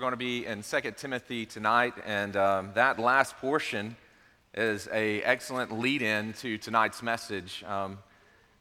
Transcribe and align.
going 0.00 0.12
to 0.12 0.16
be 0.16 0.46
in 0.46 0.62
2 0.62 0.80
Timothy 0.96 1.44
tonight, 1.44 1.92
and 2.06 2.34
um, 2.34 2.70
that 2.72 2.98
last 2.98 3.36
portion 3.36 3.96
is 4.54 4.88
a 4.90 5.22
excellent 5.22 5.78
lead-in 5.78 6.32
to 6.32 6.56
tonight's 6.56 7.02
message. 7.02 7.62
Um, 7.64 7.98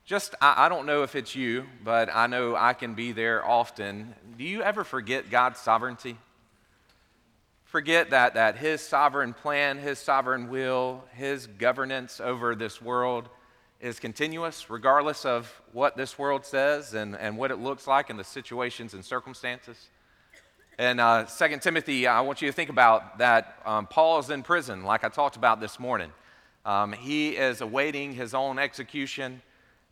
just, 0.05 0.35
I, 0.41 0.65
I 0.65 0.69
don't 0.69 0.85
know 0.85 1.03
if 1.03 1.15
it's 1.15 1.35
you, 1.35 1.65
but 1.81 2.09
I 2.13 2.27
know 2.27 2.57
I 2.57 2.73
can 2.73 2.93
be 2.93 3.13
there 3.13 3.43
often. 3.43 4.13
Do 4.37 4.43
you 4.43 4.61
ever 4.61 4.83
forget 4.83 5.29
God's 5.29 5.59
sovereignty? 5.59 6.17
Forget 7.63 8.09
that, 8.09 8.33
that 8.33 8.57
His 8.57 8.81
sovereign 8.81 9.33
plan, 9.33 9.77
His 9.77 9.97
sovereign 9.97 10.49
will, 10.49 11.05
His 11.13 11.47
governance 11.47 12.19
over 12.19 12.53
this 12.53 12.81
world 12.81 13.29
is 13.79 13.97
continuous, 13.97 14.69
regardless 14.69 15.23
of 15.23 15.49
what 15.71 15.95
this 15.95 16.19
world 16.19 16.45
says 16.45 16.93
and, 16.93 17.15
and 17.15 17.37
what 17.37 17.49
it 17.49 17.59
looks 17.59 17.87
like 17.87 18.09
and 18.09 18.19
the 18.19 18.25
situations 18.25 18.93
and 18.93 19.05
circumstances. 19.05 19.87
And 20.79 21.01
uh, 21.01 21.25
2 21.25 21.57
Timothy, 21.57 22.07
I 22.07 22.21
want 22.21 22.41
you 22.41 22.47
to 22.47 22.53
think 22.53 22.69
about 22.69 23.17
that 23.17 23.59
um, 23.65 23.85
Paul 23.85 24.17
is 24.19 24.29
in 24.29 24.43
prison, 24.43 24.85
like 24.85 25.03
I 25.03 25.09
talked 25.09 25.35
about 25.35 25.59
this 25.59 25.77
morning. 25.77 26.09
Um, 26.63 26.93
he 26.93 27.31
is 27.31 27.59
awaiting 27.59 28.13
his 28.13 28.33
own 28.33 28.57
execution. 28.57 29.41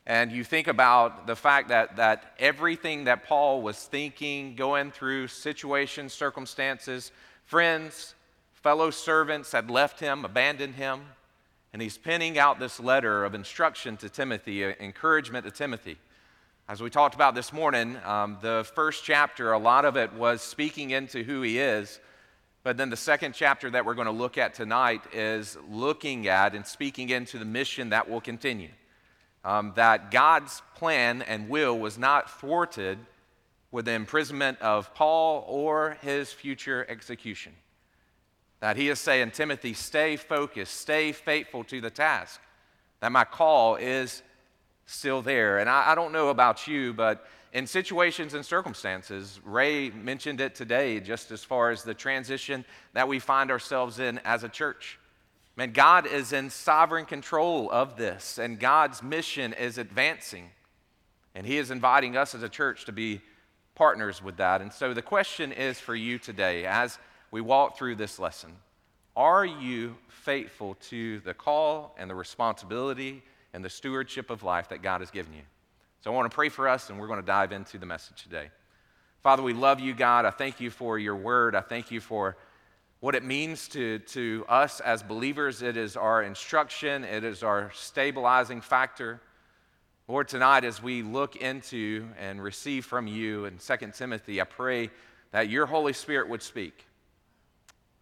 And 0.05 0.31
you 0.31 0.45
think 0.45 0.70
about 0.70 1.28
the 1.28 1.36
fact 1.36 1.68
that, 1.68 1.98
that 1.98 2.36
everything 2.40 3.04
that 3.04 3.26
Paul 3.26 3.62
was 3.62 3.84
thinking, 3.84 4.55
going 4.55 4.92
through 4.92 5.28
situations, 5.28 6.14
circumstances, 6.14 7.12
friends, 7.44 8.16
fellow 8.54 8.90
servants 8.90 9.52
had 9.52 9.70
left 9.70 10.00
him, 10.00 10.23
abandoned 10.23 10.76
him. 10.76 11.02
And 11.73 11.81
he's 11.81 11.98
penning 11.98 12.40
out 12.40 12.59
this 12.62 12.80
letter 12.80 13.26
of 13.26 13.36
instruction 13.36 13.98
to 13.98 14.08
Timothy, 14.08 14.64
uh, 14.64 14.72
encouragement 14.80 15.44
to 15.44 15.52
Timothy. 15.52 15.98
As 16.70 16.81
we 16.81 16.89
talked 16.89 17.16
about 17.16 17.34
this 17.34 17.53
morning, 17.53 17.95
um, 18.03 18.39
the 18.41 18.70
first 18.75 19.05
chapter, 19.05 19.53
a 19.53 19.58
lot 19.58 19.85
of 19.85 19.95
it 19.95 20.12
was 20.12 20.41
speaking 20.41 20.89
into 20.89 21.23
who 21.23 21.41
he 21.41 21.59
is. 21.59 22.02
But 22.63 22.75
then 22.75 22.89
the 22.89 22.98
second 22.98 23.35
chapter 23.35 23.70
that 23.70 23.85
we're 23.85 23.94
going 23.94 24.08
to 24.08 24.12
look 24.12 24.38
at 24.38 24.53
tonight 24.53 25.02
is 25.13 25.58
looking 25.72 26.27
at 26.27 26.53
and 26.55 26.67
speaking 26.67 27.09
into 27.09 27.39
the 27.39 27.45
mission 27.45 27.92
that 27.92 28.09
will 28.09 28.19
continue. 28.19 28.72
Um, 29.45 29.72
that 29.77 30.11
God's 30.11 30.61
plan 30.75 31.22
and 31.22 31.47
will 31.47 31.80
was 31.80 31.97
not 31.97 32.30
thwarted 32.30 32.99
with 33.72 33.86
the 33.86 33.94
imprisonment 33.94 34.59
of 34.59 34.94
Paul 34.94 35.45
or 35.47 35.97
his 36.02 36.33
future 36.33 36.86
execution. 36.89 37.53
That 38.59 38.75
he 38.75 38.89
is 38.89 38.99
saying, 38.99 39.31
Timothy, 39.31 39.73
stay 39.73 40.17
focused, 40.17 40.75
stay 40.75 41.14
faithful 41.14 41.64
to 41.64 41.80
the 41.80 41.92
task. 41.92 42.42
That 42.99 43.14
my 43.14 43.23
call 43.23 43.77
is 43.77 44.22
still 44.88 45.21
there. 45.21 45.59
And 45.59 45.69
I, 45.69 45.91
I 45.91 45.95
don't 45.95 46.11
know 46.11 46.30
about 46.30 46.67
you, 46.67 46.93
but 46.93 47.27
in 47.53 47.67
situations 47.67 48.33
and 48.33 48.45
circumstances, 48.45 49.39
Ray 49.43 49.89
mentioned 49.91 50.41
it 50.41 50.55
today, 50.55 50.99
just 50.99 51.30
as 51.31 51.43
far 51.43 51.69
as 51.69 51.83
the 51.83 51.93
transition 51.93 52.66
that 52.93 53.08
we 53.08 53.19
find 53.19 53.52
ourselves 53.52 53.99
in 53.99 54.19
as 54.25 54.43
a 54.43 54.49
church. 54.49 54.99
Man, 55.55 55.71
God 55.71 56.05
is 56.05 56.33
in 56.33 56.49
sovereign 56.49 57.05
control 57.05 57.69
of 57.71 57.97
this, 57.97 58.38
and 58.38 58.59
God's 58.59 59.02
mission 59.03 59.53
is 59.53 59.77
advancing. 59.77 60.49
And 61.35 61.45
He 61.45 61.58
is 61.58 61.71
inviting 61.71 62.17
us 62.17 62.33
as 62.33 62.43
a 62.43 62.49
church 62.49 62.85
to 62.85 62.91
be 62.91 63.21
partners 63.75 64.23
with 64.23 64.38
that. 64.38 64.61
And 64.61 64.73
so 64.73 64.93
the 64.93 65.02
question 65.02 65.52
is 65.52 65.80
for 65.80 65.95
you 65.95 66.17
today, 66.17 66.65
as 66.65 66.97
we 67.31 67.41
walk 67.41 67.77
through 67.77 67.95
this 67.95 68.19
lesson 68.19 68.53
Are 69.15 69.45
you 69.45 69.95
faithful 70.09 70.75
to 70.89 71.19
the 71.21 71.33
call 71.33 71.95
and 71.97 72.09
the 72.09 72.15
responsibility 72.15 73.23
and 73.58 73.66
the 73.66 73.69
stewardship 73.72 74.30
of 74.30 74.44
life 74.44 74.69
that 74.69 74.83
God 74.83 75.02
has 75.02 75.09
given 75.09 75.33
you. 75.33 75.41
So 76.02 76.11
I 76.11 76.13
want 76.13 76.30
to 76.30 76.36
pray 76.36 76.50
for 76.50 76.67
us, 76.67 76.91
and 76.91 77.00
we're 77.00 77.08
going 77.08 77.19
to 77.19 77.25
dive 77.25 77.52
into 77.52 77.80
the 77.80 77.88
message 77.88 78.22
today. 78.22 78.52
Father, 79.23 79.41
we 79.41 79.53
love 79.53 79.80
you, 79.80 79.95
God. 79.95 80.25
I 80.25 80.30
thank 80.30 80.61
you 80.61 80.69
for 80.69 80.99
your 80.99 81.16
word. 81.16 81.55
I 81.55 81.61
thank 81.61 81.89
you 81.89 81.99
for 81.99 82.38
what 82.99 83.16
it 83.16 83.23
means 83.23 83.67
to, 83.69 83.97
to 83.97 84.45
us 84.47 84.80
as 84.80 85.02
believers. 85.02 85.64
It 85.64 85.75
is 85.75 85.97
our 85.97 86.22
instruction, 86.22 87.03
it 87.03 87.23
is 87.23 87.41
our 87.41 87.72
stabilizing 87.73 88.61
factor. 88.61 89.22
Lord, 90.08 90.27
tonight 90.27 90.64
as 90.64 90.83
we 90.83 91.02
look 91.02 91.36
into 91.36 92.09
and 92.20 92.39
receive 92.39 92.86
from 92.86 93.08
you 93.08 93.45
in 93.45 93.58
2 93.58 93.92
Timothy, 93.92 94.39
I 94.39 94.43
pray 94.43 94.92
that 95.32 95.49
your 95.49 95.65
Holy 95.65 95.93
Spirit 95.93 96.30
would 96.30 96.43
speak. 96.43 96.86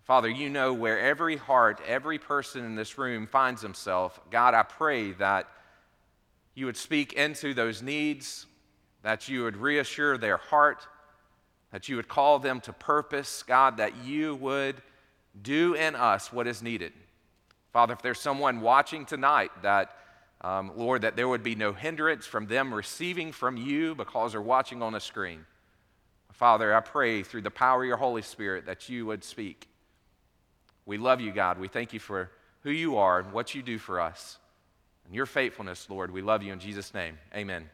Father, 0.05 0.29
you 0.29 0.51
know 0.51 0.71
where 0.71 0.99
every 0.99 1.35
heart, 1.35 1.81
every 1.85 2.19
person 2.19 2.63
in 2.63 2.75
this 2.75 2.99
room 2.99 3.25
finds 3.25 3.63
himself. 3.63 4.19
God, 4.29 4.53
I 4.53 4.61
pray 4.61 5.13
that 5.13 5.47
you 6.53 6.67
would 6.67 6.77
speak 6.77 7.13
into 7.13 7.55
those 7.55 7.81
needs, 7.81 8.45
that 9.01 9.27
you 9.27 9.43
would 9.43 9.57
reassure 9.57 10.19
their 10.19 10.37
heart, 10.37 10.87
that 11.71 11.89
you 11.89 11.95
would 11.95 12.07
call 12.07 12.37
them 12.37 12.61
to 12.61 12.71
purpose. 12.71 13.41
God, 13.41 13.77
that 13.77 14.05
you 14.05 14.35
would 14.35 14.75
do 15.41 15.73
in 15.73 15.95
us 15.95 16.31
what 16.31 16.45
is 16.45 16.61
needed. 16.61 16.93
Father, 17.73 17.93
if 17.93 18.03
there's 18.03 18.19
someone 18.19 18.61
watching 18.61 19.05
tonight 19.05 19.51
that, 19.63 19.97
um, 20.41 20.71
Lord, 20.77 21.01
that 21.01 21.15
there 21.15 21.27
would 21.27 21.43
be 21.43 21.55
no 21.55 21.73
hindrance 21.73 22.27
from 22.27 22.45
them 22.45 22.71
receiving 22.71 23.31
from 23.31 23.57
you 23.57 23.95
because 23.95 24.33
they're 24.33 24.41
watching 24.41 24.83
on 24.83 24.93
a 24.93 24.99
screen. 24.99 25.47
Father, 26.31 26.75
I 26.75 26.81
pray 26.81 27.23
through 27.23 27.41
the 27.41 27.51
power 27.51 27.81
of 27.81 27.87
your 27.87 27.97
Holy 27.97 28.21
Spirit 28.21 28.67
that 28.67 28.87
you 28.87 29.07
would 29.07 29.23
speak. 29.23 29.67
We 30.85 30.97
love 30.97 31.21
you, 31.21 31.31
God. 31.31 31.59
We 31.59 31.67
thank 31.67 31.93
you 31.93 31.99
for 31.99 32.29
who 32.63 32.71
you 32.71 32.97
are 32.97 33.19
and 33.19 33.31
what 33.31 33.55
you 33.55 33.61
do 33.63 33.77
for 33.77 33.99
us. 33.99 34.37
And 35.05 35.15
your 35.15 35.25
faithfulness, 35.25 35.89
Lord. 35.89 36.11
We 36.11 36.21
love 36.21 36.43
you 36.43 36.51
in 36.53 36.59
Jesus' 36.59 36.93
name. 36.93 37.17
Amen. 37.35 37.69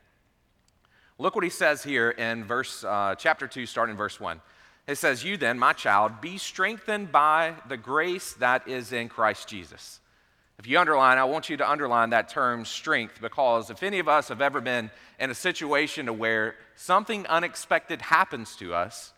Look 1.17 1.35
what 1.35 1.43
he 1.43 1.49
says 1.49 1.83
here 1.83 2.09
in 2.09 2.43
verse, 2.43 2.83
uh, 2.83 3.15
chapter 3.17 3.47
2, 3.47 3.65
starting 3.65 3.93
in 3.93 3.97
verse 3.97 4.19
1. 4.19 4.41
It 4.87 4.97
says, 4.97 5.23
You 5.23 5.37
then, 5.37 5.59
my 5.59 5.73
child, 5.73 6.19
be 6.19 6.37
strengthened 6.37 7.11
by 7.11 7.53
the 7.69 7.77
grace 7.77 8.33
that 8.33 8.67
is 8.67 8.91
in 8.91 9.07
Christ 9.07 9.47
Jesus. 9.47 9.99
If 10.57 10.67
you 10.67 10.79
underline, 10.79 11.17
I 11.17 11.23
want 11.23 11.49
you 11.49 11.57
to 11.57 11.69
underline 11.69 12.11
that 12.11 12.29
term 12.29 12.65
strength 12.65 13.19
because 13.21 13.69
if 13.69 13.83
any 13.83 13.99
of 13.99 14.07
us 14.07 14.27
have 14.27 14.41
ever 14.41 14.61
been 14.61 14.91
in 15.19 15.29
a 15.31 15.35
situation 15.35 16.19
where 16.19 16.55
something 16.75 17.25
unexpected 17.27 18.01
happens 18.01 18.55
to 18.57 18.73
us, 18.73 19.13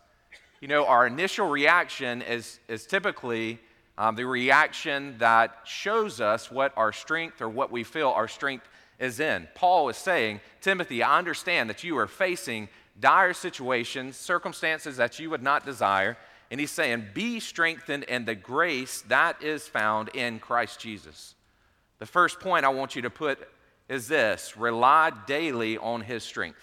you 0.61 0.67
know, 0.67 0.85
our 0.85 1.05
initial 1.05 1.49
reaction 1.49 2.21
is, 2.21 2.59
is 2.69 2.85
typically 2.85 3.59
um, 3.97 4.15
the 4.15 4.25
reaction 4.25 5.15
that 5.19 5.59
shows 5.65 6.19
us 6.19 6.49
what 6.49 6.73
our 6.75 6.91
strength 6.91 7.41
or 7.41 7.49
what 7.49 7.71
we 7.71 7.83
feel 7.83 8.09
our 8.09 8.27
strength 8.27 8.67
is 8.99 9.19
in. 9.19 9.47
Paul 9.55 9.89
is 9.89 9.97
saying, 9.97 10.39
Timothy, 10.61 11.03
I 11.03 11.17
understand 11.17 11.69
that 11.69 11.83
you 11.83 11.97
are 11.97 12.07
facing 12.07 12.69
dire 12.99 13.33
situations, 13.33 14.17
circumstances 14.17 14.97
that 14.97 15.19
you 15.19 15.29
would 15.29 15.43
not 15.43 15.65
desire. 15.65 16.17
And 16.49 16.59
he's 16.59 16.71
saying, 16.71 17.07
Be 17.13 17.39
strengthened 17.39 18.03
in 18.03 18.25
the 18.25 18.35
grace 18.35 19.01
that 19.07 19.41
is 19.43 19.67
found 19.67 20.09
in 20.09 20.39
Christ 20.39 20.79
Jesus. 20.79 21.35
The 21.99 22.05
first 22.05 22.39
point 22.39 22.65
I 22.65 22.69
want 22.69 22.95
you 22.95 23.03
to 23.03 23.09
put 23.09 23.39
is 23.89 24.07
this 24.07 24.57
rely 24.57 25.11
daily 25.27 25.77
on 25.77 26.01
his 26.01 26.23
strength. 26.23 26.59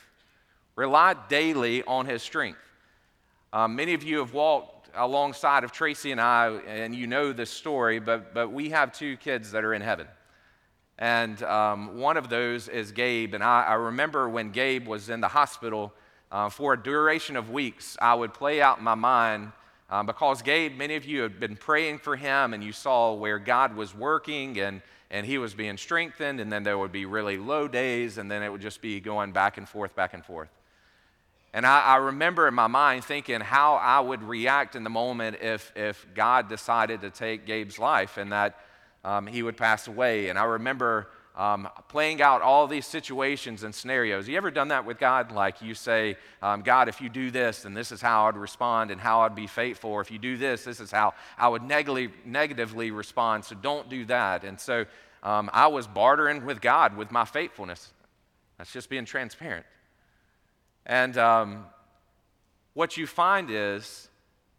Rely 0.76 1.14
daily 1.28 1.82
on 1.84 2.06
his 2.06 2.22
strength. 2.22 2.60
Um, 3.52 3.74
many 3.74 3.94
of 3.94 4.02
you 4.02 4.18
have 4.18 4.32
walked 4.32 4.79
alongside 4.94 5.64
of 5.64 5.72
Tracy 5.72 6.12
and 6.12 6.20
I, 6.20 6.48
and 6.66 6.94
you 6.94 7.06
know 7.06 7.32
this 7.32 7.50
story, 7.50 7.98
but, 7.98 8.34
but 8.34 8.52
we 8.52 8.70
have 8.70 8.92
two 8.92 9.16
kids 9.16 9.52
that 9.52 9.64
are 9.64 9.74
in 9.74 9.82
heaven. 9.82 10.06
And 10.98 11.42
um, 11.42 11.96
one 11.98 12.16
of 12.16 12.28
those 12.28 12.68
is 12.68 12.92
Gabe. 12.92 13.34
And 13.34 13.42
I, 13.42 13.62
I, 13.62 13.74
remember 13.74 14.28
when 14.28 14.50
Gabe 14.50 14.86
was 14.86 15.08
in 15.08 15.20
the 15.20 15.28
hospital 15.28 15.94
uh, 16.30 16.50
for 16.50 16.74
a 16.74 16.82
duration 16.82 17.36
of 17.36 17.50
weeks, 17.50 17.96
I 18.02 18.14
would 18.14 18.34
play 18.34 18.60
out 18.60 18.78
in 18.78 18.84
my 18.84 18.94
mind 18.94 19.52
um, 19.88 20.04
because 20.04 20.42
Gabe, 20.42 20.76
many 20.76 20.96
of 20.96 21.06
you 21.06 21.22
had 21.22 21.40
been 21.40 21.56
praying 21.56 21.98
for 21.98 22.16
him 22.16 22.52
and 22.52 22.62
you 22.62 22.72
saw 22.72 23.14
where 23.14 23.38
God 23.38 23.74
was 23.74 23.94
working 23.94 24.60
and, 24.60 24.82
and 25.10 25.24
he 25.24 25.38
was 25.38 25.54
being 25.54 25.78
strengthened. 25.78 26.38
And 26.38 26.52
then 26.52 26.64
there 26.64 26.76
would 26.76 26.92
be 26.92 27.06
really 27.06 27.38
low 27.38 27.66
days, 27.66 28.18
and 28.18 28.30
then 28.30 28.42
it 28.42 28.52
would 28.52 28.60
just 28.60 28.82
be 28.82 29.00
going 29.00 29.32
back 29.32 29.56
and 29.56 29.66
forth, 29.66 29.96
back 29.96 30.12
and 30.12 30.24
forth. 30.24 30.50
And 31.52 31.66
I, 31.66 31.80
I, 31.80 31.96
remember 31.96 32.46
in 32.46 32.54
my 32.54 32.68
mind 32.68 33.04
thinking 33.04 33.40
how 33.40 33.74
I 33.74 33.98
would 33.98 34.22
react 34.22 34.76
in 34.76 34.84
the 34.84 34.90
moment 34.90 35.38
if, 35.40 35.72
if 35.74 36.06
God 36.14 36.48
decided 36.48 37.00
to 37.00 37.10
take 37.10 37.44
Gabe's 37.44 37.78
life 37.78 38.18
and 38.18 38.30
that 38.30 38.56
um, 39.04 39.26
he 39.26 39.42
would 39.42 39.56
pass 39.56 39.88
away. 39.88 40.28
And 40.28 40.38
I 40.38 40.44
remember 40.44 41.08
um, 41.36 41.68
playing 41.88 42.20
out 42.20 42.42
all 42.42 42.66
these 42.66 42.86
situations 42.86 43.62
and 43.62 43.74
scenarios. 43.74 44.28
You 44.28 44.36
ever 44.36 44.50
done 44.50 44.68
that 44.68 44.84
with 44.84 44.98
God? 44.98 45.32
Like 45.32 45.62
you 45.62 45.74
say, 45.74 46.16
um, 46.42 46.62
God, 46.62 46.88
if 46.88 47.00
you 47.00 47.08
do 47.08 47.30
this, 47.30 47.62
then 47.62 47.74
this 47.74 47.92
is 47.92 48.00
how 48.00 48.28
I'd 48.28 48.36
respond 48.36 48.90
and 48.90 49.00
how 49.00 49.22
I'd 49.22 49.34
be 49.34 49.46
faithful. 49.46 49.90
Or 49.90 50.00
if 50.00 50.10
you 50.10 50.18
do 50.18 50.36
this, 50.36 50.64
this 50.64 50.80
is 50.80 50.90
how 50.90 51.14
I 51.38 51.48
would 51.48 51.62
negatively, 51.62 52.10
negatively 52.24 52.90
respond. 52.90 53.44
So 53.44 53.56
don't 53.56 53.88
do 53.88 54.04
that. 54.06 54.44
And 54.44 54.60
so 54.60 54.84
um, 55.22 55.50
I 55.52 55.68
was 55.68 55.86
bartering 55.86 56.44
with 56.44 56.60
God 56.60 56.96
with 56.96 57.10
my 57.10 57.24
faithfulness. 57.24 57.92
That's 58.58 58.72
just 58.72 58.90
being 58.90 59.04
transparent. 59.04 59.64
And 60.90 61.16
um, 61.18 61.66
what 62.74 62.96
you 62.96 63.06
find 63.06 63.48
is 63.48 64.08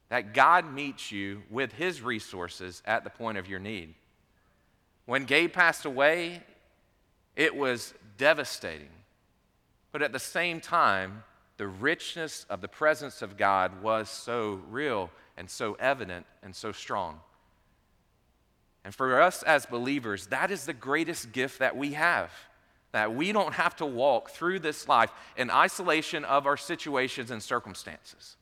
that 0.08 0.34
God 0.34 0.74
meets 0.74 1.12
you 1.12 1.44
with 1.50 1.74
his 1.74 2.02
resources 2.02 2.82
at 2.86 3.04
the 3.04 3.10
point 3.10 3.38
of 3.38 3.50
your 3.50 3.60
need. 3.60 3.96
When 5.06 5.26
Gabe 5.26 5.52
passed 5.52 5.84
away, 5.84 6.42
it 7.36 7.54
was 7.54 7.94
devastating. 8.18 8.88
But 9.92 10.02
at 10.02 10.14
the 10.14 10.20
same 10.20 10.62
time, 10.62 11.26
the 11.58 11.68
richness 11.68 12.46
of 12.50 12.62
the 12.62 12.70
presence 12.70 13.22
of 13.22 13.36
God 13.36 13.84
was 13.84 14.10
so 14.10 14.62
real 14.70 15.12
and 15.36 15.50
so 15.50 15.76
evident 15.82 16.26
and 16.44 16.56
so 16.56 16.72
strong. 16.72 17.20
And 18.86 18.96
for 18.96 19.22
us 19.22 19.44
as 19.44 19.66
believers, 19.66 20.28
that 20.28 20.50
is 20.50 20.66
the 20.66 20.74
greatest 20.74 21.34
gift 21.34 21.60
that 21.60 21.76
we 21.76 21.92
have. 21.92 22.32
That 22.92 23.16
we 23.16 23.32
don't 23.32 23.54
have 23.54 23.76
to 23.78 23.86
walk 23.86 24.32
through 24.32 24.60
this 24.60 24.88
life 24.88 25.12
in 25.38 25.50
isolation 25.50 26.26
of 26.26 26.46
our 26.46 26.58
situations 26.58 27.32
and 27.32 27.42
circumstances. 27.42 28.36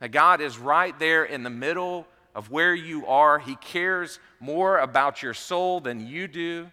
That 0.00 0.10
God 0.10 0.40
is 0.40 0.58
right 0.58 0.96
there 0.98 1.24
in 1.24 1.42
the 1.42 1.50
middle 1.50 2.06
of 2.34 2.50
where 2.50 2.74
you 2.74 3.06
are. 3.06 3.38
He 3.38 3.56
cares 3.56 4.20
more 4.40 4.78
about 4.78 5.22
your 5.22 5.34
soul 5.34 5.80
than 5.80 6.06
you 6.06 6.28
do. 6.28 6.70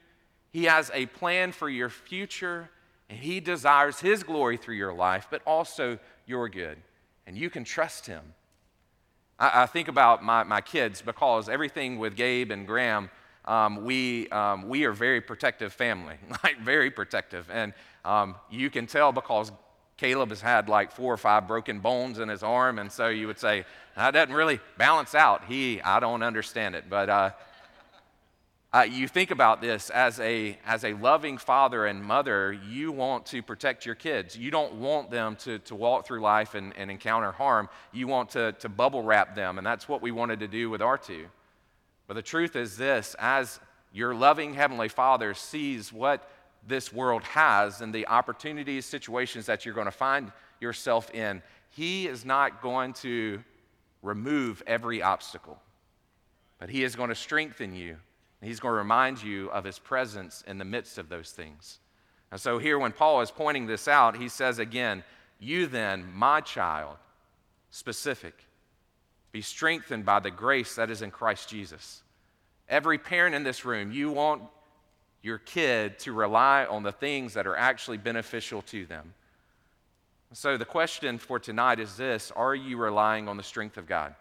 He 0.52 0.66
has 0.66 0.92
a 0.94 1.06
plan 1.08 1.52
for 1.52 1.70
your 1.70 1.90
future, 1.90 2.70
and 3.10 3.20
He 3.20 3.40
desires 3.40 4.00
His 4.00 4.24
glory 4.24 4.58
through 4.58 4.76
your 4.76 4.94
life, 4.94 5.28
but 5.30 5.42
also 5.46 5.98
your 6.26 6.50
good. 6.50 6.78
And 7.26 7.38
you 7.38 7.50
can 7.50 7.64
trust 7.64 8.06
Him. 8.06 8.22
I, 9.40 9.64
I 9.64 9.66
think 9.66 9.88
about 9.88 10.24
my, 10.24 10.44
my 10.44 10.62
kids 10.62 11.02
because 11.02 11.50
everything 11.50 11.98
with 11.98 12.16
Gabe 12.16 12.52
and 12.52 12.68
Graham, 12.68 13.10
um, 13.46 13.86
we, 13.86 14.28
um, 14.30 14.68
we 14.68 14.86
are 14.86 14.92
very 14.92 15.22
protective 15.22 15.74
family, 15.74 16.16
like 16.44 16.60
very 16.60 16.92
protective. 16.92 17.50
And 17.52 17.74
um, 18.04 18.36
you 18.50 18.70
can 18.70 18.88
tell 18.88 19.12
because 19.12 19.52
Caleb 19.98 20.30
has 20.30 20.42
had 20.42 20.68
like 20.68 20.92
four 20.92 21.14
or 21.14 21.18
five 21.18 21.48
broken 21.48 21.80
bones 21.80 22.20
in 22.20 22.28
his 22.28 22.44
arm, 22.44 22.80
and 22.80 22.92
so 22.92 23.08
you 23.08 23.28
would 23.28 23.40
say, 23.40 23.66
that 23.96 24.12
doesn't 24.12 24.36
really 24.36 24.60
balance 24.78 25.16
out. 25.16 25.46
He, 25.46 25.82
I 25.82 26.00
don't 26.00 26.22
understand 26.22 26.76
it. 26.76 26.86
But 26.90 27.10
uh, 27.10 27.32
uh, 28.74 28.82
you 28.82 29.08
think 29.08 29.32
about 29.32 29.62
this 29.62 29.90
as 29.90 30.20
a, 30.20 30.60
as 30.66 30.84
a 30.84 30.94
loving 30.96 31.38
father 31.38 31.86
and 31.86 32.04
mother, 32.04 32.52
you 32.52 32.92
want 32.92 33.26
to 33.28 33.42
protect 33.42 33.86
your 33.86 33.96
kids. 33.96 34.38
You 34.38 34.52
don't 34.52 34.74
want 34.74 35.10
them 35.10 35.38
to, 35.38 35.60
to 35.60 35.76
walk 35.76 36.06
through 36.06 36.20
life 36.20 36.56
and, 36.56 36.76
and 36.76 36.92
encounter 36.92 37.32
harm. 37.32 37.70
You 37.94 38.08
want 38.08 38.32
to, 38.32 38.52
to 38.60 38.68
bubble 38.68 39.02
wrap 39.02 39.34
them, 39.34 39.58
and 39.58 39.66
that's 39.66 39.88
what 39.88 40.02
we 40.02 40.12
wanted 40.12 40.42
to 40.42 40.48
do 40.50 40.70
with 40.70 40.82
our 40.82 40.98
two. 40.98 41.28
But 42.07 42.16
the 42.16 42.22
truth 42.22 42.56
is 42.56 42.78
this 42.78 43.16
as 43.19 43.60
your 43.94 44.13
loving 44.13 44.54
Heavenly 44.54 44.90
Father 44.90 45.34
sees 45.34 45.92
what 45.92 46.30
this 46.68 46.92
world 46.92 47.24
has 47.24 47.81
and 47.81 47.94
the 47.94 48.07
opportunities, 48.07 48.86
situations 48.86 49.46
that 49.46 49.66
you're 49.66 49.75
going 49.75 49.86
to 49.86 49.92
find 49.92 50.31
yourself 50.60 51.13
in, 51.13 51.42
He 51.69 52.07
is 52.07 52.25
not 52.25 52.62
going 52.62 52.94
to 52.94 53.44
remove 54.02 54.63
every 54.68 55.02
obstacle, 55.02 55.60
but 56.60 56.69
He 56.69 56.84
is 56.84 56.96
going 56.96 57.10
to 57.10 57.16
strengthen 57.16 57.75
you. 57.75 57.98
He's 58.42 58.60
going 58.60 58.74
to 58.74 58.78
remind 58.78 59.24
you 59.24 59.50
of 59.50 59.63
His 59.63 59.80
presence 59.80 60.44
in 60.46 60.58
the 60.58 60.66
midst 60.66 60.98
of 60.98 61.10
those 61.10 61.31
things. 61.31 61.80
And 62.31 62.42
so, 62.42 62.58
here, 62.58 62.78
when 62.78 62.92
Paul 62.92 63.22
is 63.22 63.31
pointing 63.31 63.66
this 63.66 63.88
out, 63.88 64.18
he 64.18 64.28
says 64.30 64.60
again, 64.60 65.04
You 65.40 65.68
then, 65.68 66.12
my 66.13 66.42
child, 66.42 66.98
specific, 67.69 68.45
be 69.36 69.42
strengthened 69.42 70.06
by 70.06 70.18
the 70.22 70.32
grace 70.32 70.76
that 70.76 70.90
is 70.90 71.02
in 71.02 71.12
Christ 71.12 71.50
Jesus. 71.50 72.02
Every 72.70 72.98
parent 72.98 73.36
in 73.36 73.44
this 73.44 73.66
room, 73.66 73.92
you 73.92 74.10
want 74.10 74.42
your 75.22 75.40
kid 75.40 76.00
to 76.00 76.14
rely 76.14 76.64
on 76.64 76.84
the 76.84 76.94
things 76.94 77.34
that 77.34 77.46
are 77.46 77.58
actually 77.58 77.98
beneficial 77.98 78.62
to 78.62 78.86
them. 78.86 79.14
So, 80.32 80.56
the 80.56 80.64
question 80.64 81.18
for 81.18 81.38
tonight 81.38 81.82
is 81.82 81.98
this 81.98 82.32
Are 82.34 82.56
you 82.56 82.78
relying 82.78 83.28
on 83.28 83.36
the 83.36 83.44
strength 83.44 83.76
of 83.76 83.88
God? 83.88 84.16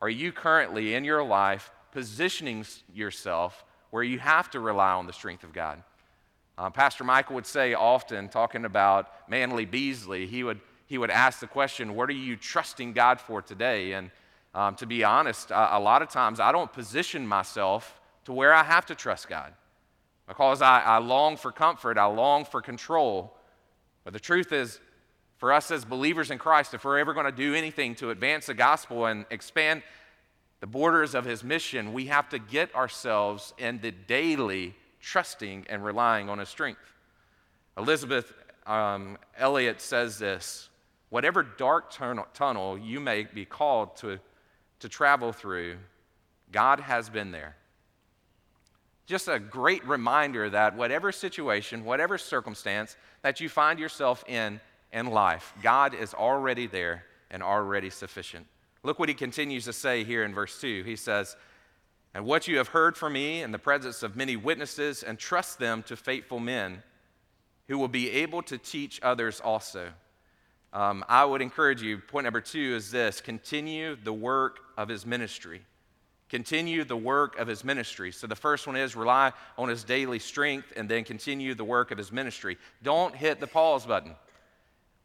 Are 0.00 0.10
you 0.10 0.32
currently 0.32 0.94
in 0.94 1.04
your 1.04 1.22
life 1.22 1.70
positioning 1.92 2.66
yourself 2.92 3.64
where 3.90 4.02
you 4.02 4.18
have 4.18 4.50
to 4.50 4.58
rely 4.58 4.94
on 4.94 5.06
the 5.06 5.12
strength 5.12 5.44
of 5.44 5.52
God? 5.52 5.80
Uh, 6.58 6.70
Pastor 6.70 7.04
Michael 7.04 7.36
would 7.36 7.46
say 7.46 7.74
often, 7.74 8.28
talking 8.28 8.64
about 8.64 9.12
Manley 9.28 9.64
Beasley, 9.64 10.26
he 10.26 10.42
would, 10.42 10.58
he 10.92 10.98
would 10.98 11.10
ask 11.10 11.40
the 11.40 11.46
question, 11.46 11.94
What 11.94 12.10
are 12.10 12.12
you 12.12 12.36
trusting 12.36 12.92
God 12.92 13.18
for 13.18 13.40
today? 13.40 13.92
And 13.94 14.10
um, 14.54 14.74
to 14.74 14.84
be 14.84 15.04
honest, 15.04 15.50
a 15.50 15.80
lot 15.80 16.02
of 16.02 16.10
times 16.10 16.38
I 16.38 16.52
don't 16.52 16.70
position 16.70 17.26
myself 17.26 17.98
to 18.26 18.32
where 18.34 18.52
I 18.52 18.62
have 18.62 18.84
to 18.86 18.94
trust 18.94 19.26
God 19.26 19.54
because 20.28 20.60
I, 20.60 20.80
I 20.80 20.98
long 20.98 21.38
for 21.38 21.50
comfort, 21.50 21.96
I 21.96 22.04
long 22.04 22.44
for 22.44 22.60
control. 22.60 23.34
But 24.04 24.12
the 24.12 24.20
truth 24.20 24.52
is, 24.52 24.80
for 25.38 25.50
us 25.54 25.70
as 25.70 25.86
believers 25.86 26.30
in 26.30 26.36
Christ, 26.36 26.74
if 26.74 26.84
we're 26.84 26.98
ever 26.98 27.14
going 27.14 27.24
to 27.24 27.32
do 27.32 27.54
anything 27.54 27.94
to 27.94 28.10
advance 28.10 28.44
the 28.44 28.54
gospel 28.54 29.06
and 29.06 29.24
expand 29.30 29.82
the 30.60 30.66
borders 30.66 31.14
of 31.14 31.24
his 31.24 31.42
mission, 31.42 31.94
we 31.94 32.08
have 32.08 32.28
to 32.28 32.38
get 32.38 32.74
ourselves 32.74 33.54
in 33.56 33.80
the 33.80 33.92
daily 33.92 34.74
trusting 35.00 35.64
and 35.70 35.82
relying 35.82 36.28
on 36.28 36.38
his 36.38 36.50
strength. 36.50 36.82
Elisabeth 37.78 38.30
um, 38.66 39.16
Elliot 39.38 39.80
says 39.80 40.18
this 40.18 40.68
whatever 41.12 41.42
dark 41.42 41.92
tunnel, 42.34 42.78
you 42.78 42.98
may 42.98 43.24
be 43.24 43.44
called 43.44 43.94
to, 43.96 44.18
to 44.80 44.88
travel 44.88 45.32
through, 45.32 45.76
God 46.50 46.80
has 46.80 47.08
been 47.08 47.30
there 47.30 47.54
just 49.12 49.28
a 49.28 49.38
great 49.38 49.86
reminder 49.86 50.48
that 50.48 50.74
whatever 50.74 51.12
situation, 51.12 51.84
whatever 51.84 52.16
circumstance 52.16 52.96
that 53.20 53.40
you 53.40 53.48
find 53.48 53.78
yourself 53.78 54.24
in 54.26 54.58
in 54.90 55.06
life, 55.06 55.52
God 55.62 55.94
is 55.94 56.14
already 56.14 56.66
there 56.66 57.04
and 57.30 57.42
already 57.42 57.90
sufficient. 57.90 58.46
Look 58.82 58.98
what 58.98 59.10
he 59.10 59.14
continues 59.14 59.64
to 59.66 59.72
say 59.72 60.04
here 60.04 60.24
in 60.24 60.32
verse 60.32 60.60
2. 60.60 60.82
He 60.84 60.96
says, 60.96 61.36
And 62.14 62.24
what 62.24 62.48
you 62.48 62.56
have 62.56 62.68
heard 62.68 62.96
from 62.96 63.12
me 63.12 63.42
in 63.42 63.52
the 63.52 63.58
presence 63.58 64.02
of 64.02 64.16
many 64.16 64.36
witnesses, 64.36 65.02
entrust 65.02 65.58
them 65.58 65.82
to 65.84 65.96
faithful 65.96 66.40
men 66.40 66.82
who 67.68 67.78
will 67.78 67.88
be 67.88 68.10
able 68.10 68.42
to 68.44 68.56
teach 68.56 68.98
others 69.02 69.40
also. 69.40 69.92
Um, 70.72 71.04
I 71.08 71.24
would 71.24 71.42
encourage 71.42 71.82
you, 71.82 71.98
point 71.98 72.24
number 72.24 72.40
two 72.40 72.74
is 72.76 72.90
this 72.90 73.20
continue 73.20 73.96
the 73.96 74.12
work 74.12 74.60
of 74.76 74.88
his 74.88 75.04
ministry 75.04 75.62
continue 76.32 76.82
the 76.82 76.96
work 76.96 77.38
of 77.38 77.46
his 77.46 77.62
ministry. 77.62 78.10
So 78.10 78.26
the 78.26 78.34
first 78.34 78.66
one 78.66 78.74
is 78.74 78.96
rely 78.96 79.32
on 79.58 79.68
his 79.68 79.84
daily 79.84 80.18
strength 80.18 80.72
and 80.74 80.88
then 80.88 81.04
continue 81.04 81.54
the 81.54 81.62
work 81.62 81.90
of 81.90 81.98
his 81.98 82.10
ministry. 82.10 82.56
Don't 82.82 83.14
hit 83.14 83.38
the 83.38 83.46
pause 83.46 83.84
button. 83.84 84.14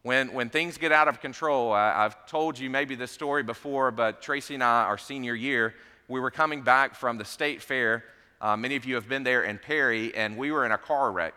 When, 0.03 0.31
when 0.31 0.49
things 0.49 0.77
get 0.77 0.93
out 0.93 1.09
of 1.09 1.19
control, 1.19 1.73
I, 1.73 2.03
have 2.03 2.27
told 2.27 2.57
you 2.57 2.69
maybe 2.69 2.95
this 2.95 3.11
story 3.11 3.43
before, 3.43 3.91
but 3.91 4.21
Tracy 4.21 4.53
and 4.53 4.63
I, 4.63 4.83
our 4.83 4.97
senior 4.97 5.35
year, 5.35 5.75
we 6.07 6.21
were 6.21 6.31
coming 6.31 6.61
back 6.61 6.95
from 6.95 7.17
the 7.17 7.25
state 7.25 7.61
fair. 7.61 8.05
Uh, 8.39 8.55
many 8.55 8.77
of 8.77 8.85
you 8.85 8.95
have 8.95 9.09
been 9.09 9.23
there 9.23 9.43
in 9.43 9.57
Perry, 9.57 10.15
and 10.15 10.37
we 10.37 10.53
were 10.53 10.65
in 10.65 10.71
a 10.71 10.77
car 10.77 11.11
wreck. 11.11 11.33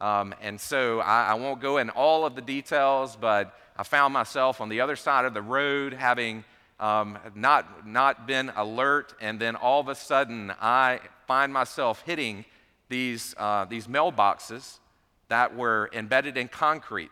Um, 0.00 0.32
and 0.42 0.60
so 0.60 1.00
I, 1.00 1.30
I 1.30 1.34
won't 1.34 1.60
go 1.60 1.78
in 1.78 1.90
all 1.90 2.24
of 2.24 2.36
the 2.36 2.42
details, 2.42 3.16
but 3.20 3.52
I 3.76 3.82
found 3.82 4.14
myself 4.14 4.60
on 4.60 4.68
the 4.68 4.80
other 4.80 4.94
side 4.94 5.24
of 5.24 5.34
the 5.34 5.42
road 5.42 5.94
having 5.94 6.44
um, 6.78 7.18
not, 7.34 7.86
not 7.86 8.26
been 8.26 8.52
alert, 8.56 9.14
and 9.20 9.40
then 9.40 9.56
all 9.56 9.80
of 9.80 9.88
a 9.88 9.94
sudden 9.94 10.52
I 10.60 11.00
find 11.26 11.52
myself 11.52 12.02
hitting 12.06 12.44
these, 12.88 13.34
uh, 13.36 13.64
these 13.64 13.86
mailboxes 13.86 14.78
that 15.28 15.56
were 15.56 15.90
embedded 15.92 16.36
in 16.36 16.48
concrete, 16.48 17.10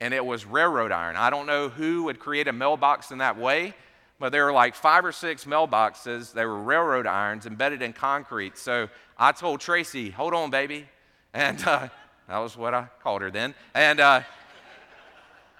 and 0.00 0.12
it 0.12 0.24
was 0.24 0.44
railroad 0.44 0.92
iron. 0.92 1.16
I 1.16 1.30
don't 1.30 1.46
know 1.46 1.70
who 1.70 2.04
would 2.04 2.18
create 2.18 2.48
a 2.48 2.52
mailbox 2.52 3.10
in 3.10 3.18
that 3.18 3.38
way, 3.38 3.74
but 4.18 4.32
there 4.32 4.44
were 4.44 4.52
like 4.52 4.74
five 4.74 5.04
or 5.04 5.12
six 5.12 5.44
mailboxes. 5.44 6.32
They 6.32 6.44
were 6.44 6.60
railroad 6.62 7.06
irons 7.06 7.46
embedded 7.46 7.80
in 7.80 7.92
concrete. 7.92 8.58
So 8.58 8.88
I 9.18 9.32
told 9.32 9.60
Tracy, 9.60 10.10
hold 10.10 10.34
on, 10.34 10.50
baby. 10.50 10.86
And 11.32 11.62
uh, 11.66 11.88
that 12.28 12.38
was 12.38 12.56
what 12.56 12.74
I 12.74 12.88
called 13.02 13.22
her 13.22 13.30
then. 13.30 13.54
And 13.74 14.00
uh, 14.00 14.22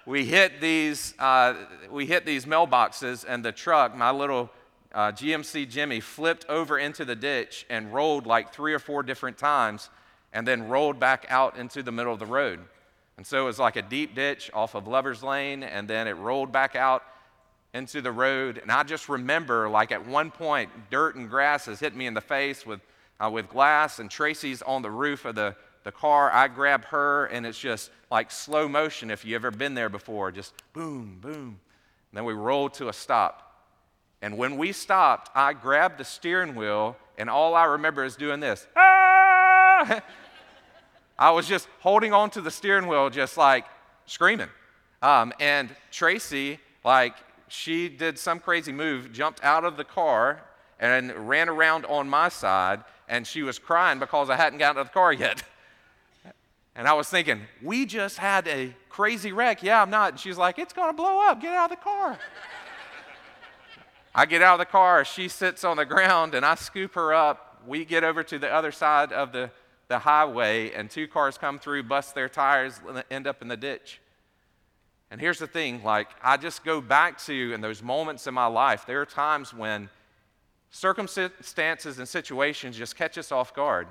we 0.06 0.24
hit 0.24 0.60
these, 0.60 1.14
uh, 1.18 1.54
we 1.90 2.06
hit 2.06 2.24
these 2.24 2.46
mailboxes, 2.46 3.24
and 3.28 3.44
the 3.44 3.50
truck, 3.50 3.96
my 3.96 4.12
little 4.12 4.48
uh, 4.94 5.10
GMC 5.10 5.68
Jimmy, 5.68 5.98
flipped 5.98 6.46
over 6.48 6.78
into 6.78 7.04
the 7.04 7.16
ditch 7.16 7.66
and 7.68 7.92
rolled 7.92 8.24
like 8.24 8.54
three 8.54 8.72
or 8.72 8.78
four 8.78 9.02
different 9.02 9.36
times, 9.36 9.90
and 10.32 10.46
then 10.46 10.68
rolled 10.68 11.00
back 11.00 11.26
out 11.28 11.56
into 11.56 11.82
the 11.82 11.90
middle 11.90 12.12
of 12.12 12.20
the 12.20 12.26
road. 12.26 12.60
And 13.16 13.26
so 13.26 13.42
it 13.42 13.44
was 13.44 13.58
like 13.58 13.74
a 13.74 13.82
deep 13.82 14.14
ditch 14.14 14.48
off 14.54 14.76
of 14.76 14.86
Lover's 14.86 15.24
Lane, 15.24 15.64
and 15.64 15.88
then 15.88 16.06
it 16.06 16.12
rolled 16.12 16.52
back 16.52 16.76
out 16.76 17.02
into 17.74 18.00
the 18.00 18.12
road. 18.12 18.58
And 18.58 18.70
I 18.70 18.84
just 18.84 19.08
remember, 19.08 19.68
like 19.68 19.90
at 19.90 20.06
one 20.06 20.30
point, 20.30 20.70
dirt 20.88 21.16
and 21.16 21.28
grass 21.28 21.66
has 21.66 21.80
hit 21.80 21.96
me 21.96 22.06
in 22.06 22.14
the 22.14 22.20
face 22.20 22.64
with, 22.64 22.80
uh, 23.18 23.28
with 23.28 23.48
glass, 23.48 23.98
and 23.98 24.08
Tracy's 24.08 24.62
on 24.62 24.82
the 24.82 24.90
roof 24.90 25.24
of 25.24 25.34
the 25.34 25.56
the 25.86 25.92
car, 25.92 26.32
I 26.32 26.48
grab 26.48 26.84
her, 26.86 27.26
and 27.26 27.46
it's 27.46 27.60
just 27.60 27.92
like 28.10 28.32
slow 28.32 28.68
motion 28.68 29.08
if 29.08 29.24
you've 29.24 29.36
ever 29.36 29.52
been 29.52 29.74
there 29.74 29.88
before, 29.88 30.32
just 30.32 30.52
boom, 30.72 31.18
boom. 31.20 31.60
And 32.10 32.12
then 32.12 32.24
we 32.24 32.32
roll 32.32 32.68
to 32.70 32.88
a 32.88 32.92
stop. 32.92 33.62
And 34.20 34.36
when 34.36 34.58
we 34.58 34.72
stopped, 34.72 35.30
I 35.32 35.52
grabbed 35.52 35.98
the 35.98 36.04
steering 36.04 36.56
wheel, 36.56 36.96
and 37.16 37.30
all 37.30 37.54
I 37.54 37.66
remember 37.66 38.04
is 38.04 38.16
doing 38.16 38.40
this. 38.40 38.66
Ah! 38.74 40.02
I 41.20 41.30
was 41.30 41.46
just 41.46 41.68
holding 41.78 42.12
on 42.12 42.30
to 42.30 42.40
the 42.40 42.50
steering 42.50 42.88
wheel, 42.88 43.08
just 43.08 43.36
like 43.36 43.64
screaming. 44.06 44.48
Um, 45.02 45.32
and 45.38 45.70
Tracy, 45.92 46.58
like, 46.84 47.14
she 47.46 47.88
did 47.88 48.18
some 48.18 48.40
crazy 48.40 48.72
move, 48.72 49.12
jumped 49.12 49.44
out 49.44 49.64
of 49.64 49.76
the 49.76 49.84
car, 49.84 50.42
and 50.80 51.28
ran 51.28 51.48
around 51.48 51.86
on 51.86 52.08
my 52.10 52.28
side, 52.28 52.82
and 53.08 53.24
she 53.24 53.44
was 53.44 53.60
crying 53.60 54.00
because 54.00 54.30
I 54.30 54.34
hadn't 54.34 54.58
gotten 54.58 54.78
out 54.78 54.80
of 54.80 54.88
the 54.88 54.92
car 54.92 55.12
yet. 55.12 55.44
And 56.76 56.86
I 56.86 56.92
was 56.92 57.08
thinking, 57.08 57.40
we 57.62 57.86
just 57.86 58.18
had 58.18 58.46
a 58.46 58.74
crazy 58.90 59.32
wreck. 59.32 59.62
Yeah, 59.62 59.80
I'm 59.80 59.88
not. 59.88 60.12
And 60.12 60.20
she's 60.20 60.36
like, 60.36 60.58
it's 60.58 60.74
going 60.74 60.90
to 60.90 60.96
blow 60.96 61.26
up. 61.26 61.40
Get 61.40 61.54
out 61.54 61.72
of 61.72 61.78
the 61.78 61.82
car. 61.82 62.18
I 64.14 64.26
get 64.26 64.42
out 64.42 64.54
of 64.54 64.58
the 64.58 64.70
car. 64.70 65.02
She 65.04 65.28
sits 65.28 65.64
on 65.64 65.78
the 65.78 65.86
ground, 65.86 66.34
and 66.34 66.44
I 66.44 66.54
scoop 66.54 66.94
her 66.94 67.14
up. 67.14 67.62
We 67.66 67.86
get 67.86 68.04
over 68.04 68.22
to 68.24 68.38
the 68.38 68.52
other 68.52 68.72
side 68.72 69.10
of 69.12 69.32
the, 69.32 69.50
the 69.88 69.98
highway, 69.98 70.70
and 70.72 70.90
two 70.90 71.08
cars 71.08 71.38
come 71.38 71.58
through, 71.58 71.84
bust 71.84 72.14
their 72.14 72.28
tires, 72.28 72.78
end 73.10 73.26
up 73.26 73.40
in 73.40 73.48
the 73.48 73.56
ditch. 73.56 74.00
And 75.10 75.18
here's 75.18 75.38
the 75.38 75.46
thing 75.46 75.82
like, 75.82 76.08
I 76.22 76.36
just 76.36 76.62
go 76.62 76.82
back 76.82 77.18
to 77.24 77.52
in 77.54 77.60
those 77.62 77.82
moments 77.82 78.26
in 78.26 78.34
my 78.34 78.46
life, 78.46 78.84
there 78.86 79.00
are 79.00 79.06
times 79.06 79.54
when 79.54 79.88
circumstances 80.70 81.98
and 81.98 82.06
situations 82.08 82.76
just 82.76 82.96
catch 82.96 83.16
us 83.16 83.32
off 83.32 83.54
guard. 83.54 83.86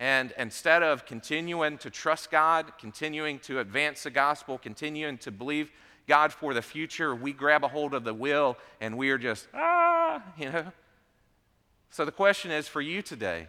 And 0.00 0.32
instead 0.38 0.82
of 0.82 1.04
continuing 1.04 1.76
to 1.78 1.90
trust 1.90 2.30
God, 2.30 2.72
continuing 2.78 3.38
to 3.40 3.60
advance 3.60 4.02
the 4.04 4.10
gospel, 4.10 4.56
continuing 4.56 5.18
to 5.18 5.30
believe 5.30 5.70
God 6.08 6.32
for 6.32 6.54
the 6.54 6.62
future, 6.62 7.14
we 7.14 7.34
grab 7.34 7.64
a 7.64 7.68
hold 7.68 7.92
of 7.92 8.02
the 8.02 8.14
will 8.14 8.56
and 8.80 8.96
we 8.96 9.10
are 9.10 9.18
just, 9.18 9.46
ah, 9.52 10.22
you 10.38 10.50
know. 10.50 10.72
So 11.90 12.06
the 12.06 12.12
question 12.12 12.50
is 12.50 12.66
for 12.66 12.80
you 12.80 13.02
today 13.02 13.46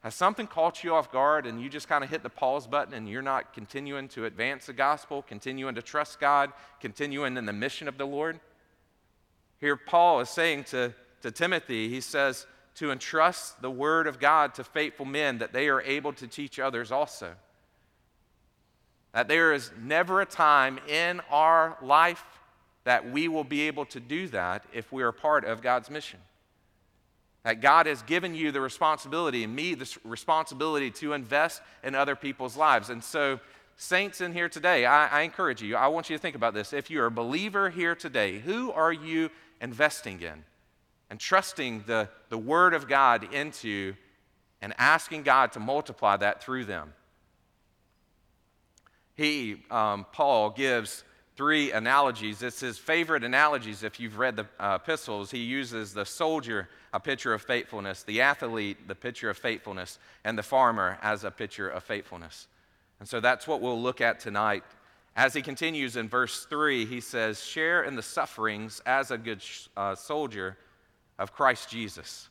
has 0.00 0.14
something 0.14 0.46
caught 0.46 0.84
you 0.84 0.94
off 0.94 1.10
guard 1.10 1.46
and 1.46 1.62
you 1.62 1.70
just 1.70 1.88
kind 1.88 2.04
of 2.04 2.10
hit 2.10 2.22
the 2.22 2.28
pause 2.28 2.66
button 2.66 2.92
and 2.92 3.08
you're 3.08 3.22
not 3.22 3.54
continuing 3.54 4.06
to 4.08 4.26
advance 4.26 4.66
the 4.66 4.74
gospel, 4.74 5.22
continuing 5.22 5.74
to 5.74 5.82
trust 5.82 6.20
God, 6.20 6.52
continuing 6.78 7.38
in 7.38 7.46
the 7.46 7.54
mission 7.54 7.88
of 7.88 7.96
the 7.96 8.06
Lord? 8.06 8.38
Here, 9.60 9.76
Paul 9.76 10.20
is 10.20 10.28
saying 10.28 10.64
to, 10.64 10.94
to 11.22 11.30
Timothy, 11.30 11.88
he 11.88 12.02
says, 12.02 12.46
to 12.78 12.92
entrust 12.92 13.60
the 13.60 13.70
word 13.70 14.06
of 14.06 14.20
God 14.20 14.54
to 14.54 14.64
faithful 14.64 15.04
men 15.04 15.38
that 15.38 15.52
they 15.52 15.68
are 15.68 15.82
able 15.82 16.12
to 16.12 16.28
teach 16.28 16.60
others 16.60 16.92
also. 16.92 17.32
That 19.12 19.26
there 19.26 19.52
is 19.52 19.72
never 19.82 20.20
a 20.20 20.26
time 20.26 20.78
in 20.88 21.20
our 21.30 21.76
life 21.82 22.24
that 22.84 23.10
we 23.10 23.26
will 23.26 23.44
be 23.44 23.62
able 23.62 23.84
to 23.86 24.00
do 24.00 24.28
that 24.28 24.64
if 24.72 24.92
we 24.92 25.02
are 25.02 25.10
part 25.10 25.44
of 25.44 25.60
God's 25.60 25.90
mission. 25.90 26.20
That 27.42 27.60
God 27.60 27.86
has 27.86 28.02
given 28.02 28.34
you 28.34 28.52
the 28.52 28.60
responsibility 28.60 29.42
and 29.42 29.56
me 29.56 29.74
the 29.74 29.98
responsibility 30.04 30.90
to 30.92 31.14
invest 31.14 31.60
in 31.82 31.94
other 31.94 32.14
people's 32.14 32.56
lives. 32.56 32.90
And 32.90 33.02
so, 33.02 33.40
saints 33.76 34.20
in 34.20 34.32
here 34.32 34.48
today, 34.48 34.86
I, 34.86 35.06
I, 35.06 35.22
encourage 35.22 35.62
you, 35.62 35.76
I 35.76 35.88
want 35.88 36.10
you 36.10 36.16
to 36.16 36.22
think 36.22 36.36
about 36.36 36.54
this. 36.54 36.72
If 36.72 36.90
you're 36.90 37.06
a 37.06 37.10
believer 37.10 37.70
here 37.70 37.94
today, 37.94 38.38
who 38.38 38.72
are 38.72 38.92
you 38.92 39.30
investing 39.60 40.20
in? 40.20 40.44
And 41.10 41.18
trusting 41.18 41.84
the, 41.86 42.08
the 42.28 42.38
Word 42.38 42.74
of 42.74 42.86
God 42.88 43.32
into 43.32 43.94
and 44.60 44.74
asking 44.78 45.22
God 45.22 45.52
to 45.52 45.60
multiply 45.60 46.16
that 46.16 46.42
through 46.42 46.64
them. 46.64 46.92
He, 49.14 49.62
um, 49.70 50.06
Paul, 50.12 50.50
gives 50.50 51.04
three 51.36 51.72
analogies. 51.72 52.42
It's 52.42 52.60
his 52.60 52.78
favorite 52.78 53.24
analogies 53.24 53.82
if 53.82 54.00
you've 54.00 54.18
read 54.18 54.36
the 54.36 54.46
uh, 54.58 54.78
epistles. 54.82 55.30
He 55.30 55.38
uses 55.38 55.94
the 55.94 56.04
soldier, 56.04 56.68
a 56.92 57.00
picture 57.00 57.32
of 57.32 57.42
faithfulness, 57.42 58.02
the 58.02 58.20
athlete, 58.20 58.88
the 58.88 58.94
picture 58.94 59.30
of 59.30 59.38
faithfulness, 59.38 59.98
and 60.24 60.36
the 60.36 60.42
farmer 60.42 60.98
as 61.02 61.24
a 61.24 61.30
picture 61.30 61.68
of 61.68 61.84
faithfulness. 61.84 62.48
And 63.00 63.08
so 63.08 63.20
that's 63.20 63.46
what 63.46 63.60
we'll 63.60 63.80
look 63.80 64.00
at 64.00 64.18
tonight. 64.18 64.64
As 65.14 65.34
he 65.34 65.42
continues 65.42 65.96
in 65.96 66.08
verse 66.08 66.44
3, 66.44 66.86
he 66.86 67.00
says, 67.00 67.44
Share 67.44 67.82
in 67.82 67.96
the 67.96 68.02
sufferings 68.02 68.80
as 68.86 69.10
a 69.10 69.18
good 69.18 69.42
uh, 69.76 69.94
soldier 69.94 70.56
of 71.18 71.32
Christ 71.32 71.68
Jesus. 71.68 72.28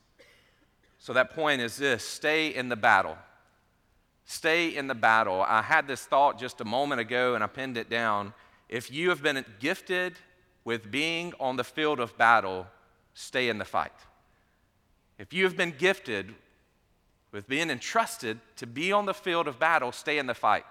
So 0.99 1.13
that 1.13 1.31
point 1.31 1.61
is 1.61 1.77
this 1.77 2.03
stay 2.03 2.53
in 2.53 2.69
the 2.69 2.75
battle. 2.75 3.17
Stay 4.25 4.75
in 4.75 4.87
the 4.87 4.95
battle. 4.95 5.41
I 5.41 5.61
had 5.61 5.87
this 5.87 6.01
thought 6.01 6.37
just 6.37 6.59
a 6.59 6.65
moment 6.65 6.99
ago 6.99 7.35
and 7.35 7.43
I 7.43 7.47
pinned 7.47 7.77
it 7.77 7.89
down. 7.89 8.33
If 8.67 8.91
you 8.91 9.09
have 9.09 9.23
been 9.23 9.43
gifted 9.59 10.15
with 10.65 10.91
being 10.91 11.33
on 11.39 11.55
the 11.55 11.63
field 11.63 12.01
of 12.01 12.17
battle, 12.17 12.67
stay 13.13 13.47
in 13.47 13.57
the 13.57 13.65
fight. 13.65 13.93
If 15.17 15.31
you 15.31 15.45
have 15.45 15.55
been 15.55 15.73
gifted 15.77 16.35
with 17.31 17.47
being 17.47 17.69
entrusted 17.69 18.39
to 18.57 18.67
be 18.67 18.91
on 18.91 19.05
the 19.05 19.13
field 19.13 19.47
of 19.47 19.59
battle, 19.59 19.91
stay 19.91 20.17
in 20.17 20.27
the 20.27 20.33
fight. 20.33 20.65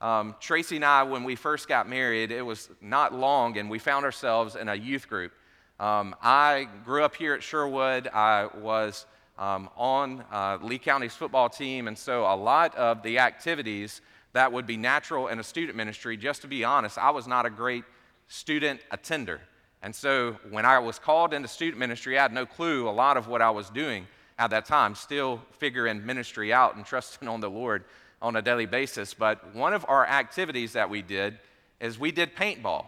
Um, 0.00 0.36
Tracy 0.38 0.76
and 0.76 0.84
I, 0.84 1.02
when 1.02 1.24
we 1.24 1.34
first 1.34 1.66
got 1.66 1.88
married, 1.88 2.30
it 2.30 2.42
was 2.42 2.68
not 2.80 3.12
long, 3.12 3.58
and 3.58 3.68
we 3.68 3.80
found 3.80 4.04
ourselves 4.04 4.54
in 4.54 4.68
a 4.68 4.74
youth 4.74 5.08
group. 5.08 5.32
Um, 5.80 6.16
I 6.20 6.66
grew 6.84 7.04
up 7.04 7.14
here 7.14 7.34
at 7.34 7.42
Sherwood. 7.42 8.08
I 8.08 8.48
was 8.60 9.06
um, 9.38 9.70
on 9.76 10.24
uh, 10.32 10.58
Lee 10.60 10.78
County's 10.78 11.14
football 11.14 11.48
team, 11.48 11.86
and 11.86 11.96
so 11.96 12.24
a 12.24 12.34
lot 12.34 12.74
of 12.74 13.02
the 13.04 13.20
activities 13.20 14.00
that 14.32 14.52
would 14.52 14.66
be 14.66 14.76
natural 14.76 15.28
in 15.28 15.38
a 15.38 15.44
student 15.44 15.76
ministry. 15.76 16.16
Just 16.16 16.42
to 16.42 16.48
be 16.48 16.64
honest, 16.64 16.98
I 16.98 17.10
was 17.10 17.28
not 17.28 17.46
a 17.46 17.50
great 17.50 17.84
student 18.26 18.80
attender. 18.90 19.40
And 19.80 19.94
so 19.94 20.36
when 20.50 20.66
I 20.66 20.80
was 20.80 20.98
called 20.98 21.32
into 21.32 21.46
student 21.46 21.78
ministry, 21.78 22.18
I 22.18 22.22
had 22.22 22.32
no 22.32 22.44
clue 22.44 22.88
a 22.88 22.90
lot 22.90 23.16
of 23.16 23.28
what 23.28 23.40
I 23.40 23.50
was 23.50 23.70
doing 23.70 24.08
at 24.36 24.50
that 24.50 24.66
time, 24.66 24.96
still 24.96 25.40
figuring 25.52 26.04
ministry 26.04 26.52
out 26.52 26.74
and 26.74 26.84
trusting 26.86 27.28
on 27.28 27.40
the 27.40 27.50
Lord 27.50 27.84
on 28.20 28.34
a 28.34 28.42
daily 28.42 28.66
basis. 28.66 29.14
But 29.14 29.54
one 29.54 29.72
of 29.72 29.86
our 29.88 30.04
activities 30.04 30.72
that 30.72 30.90
we 30.90 31.02
did 31.02 31.38
is 31.80 32.00
we 32.00 32.10
did 32.10 32.34
paintball. 32.34 32.86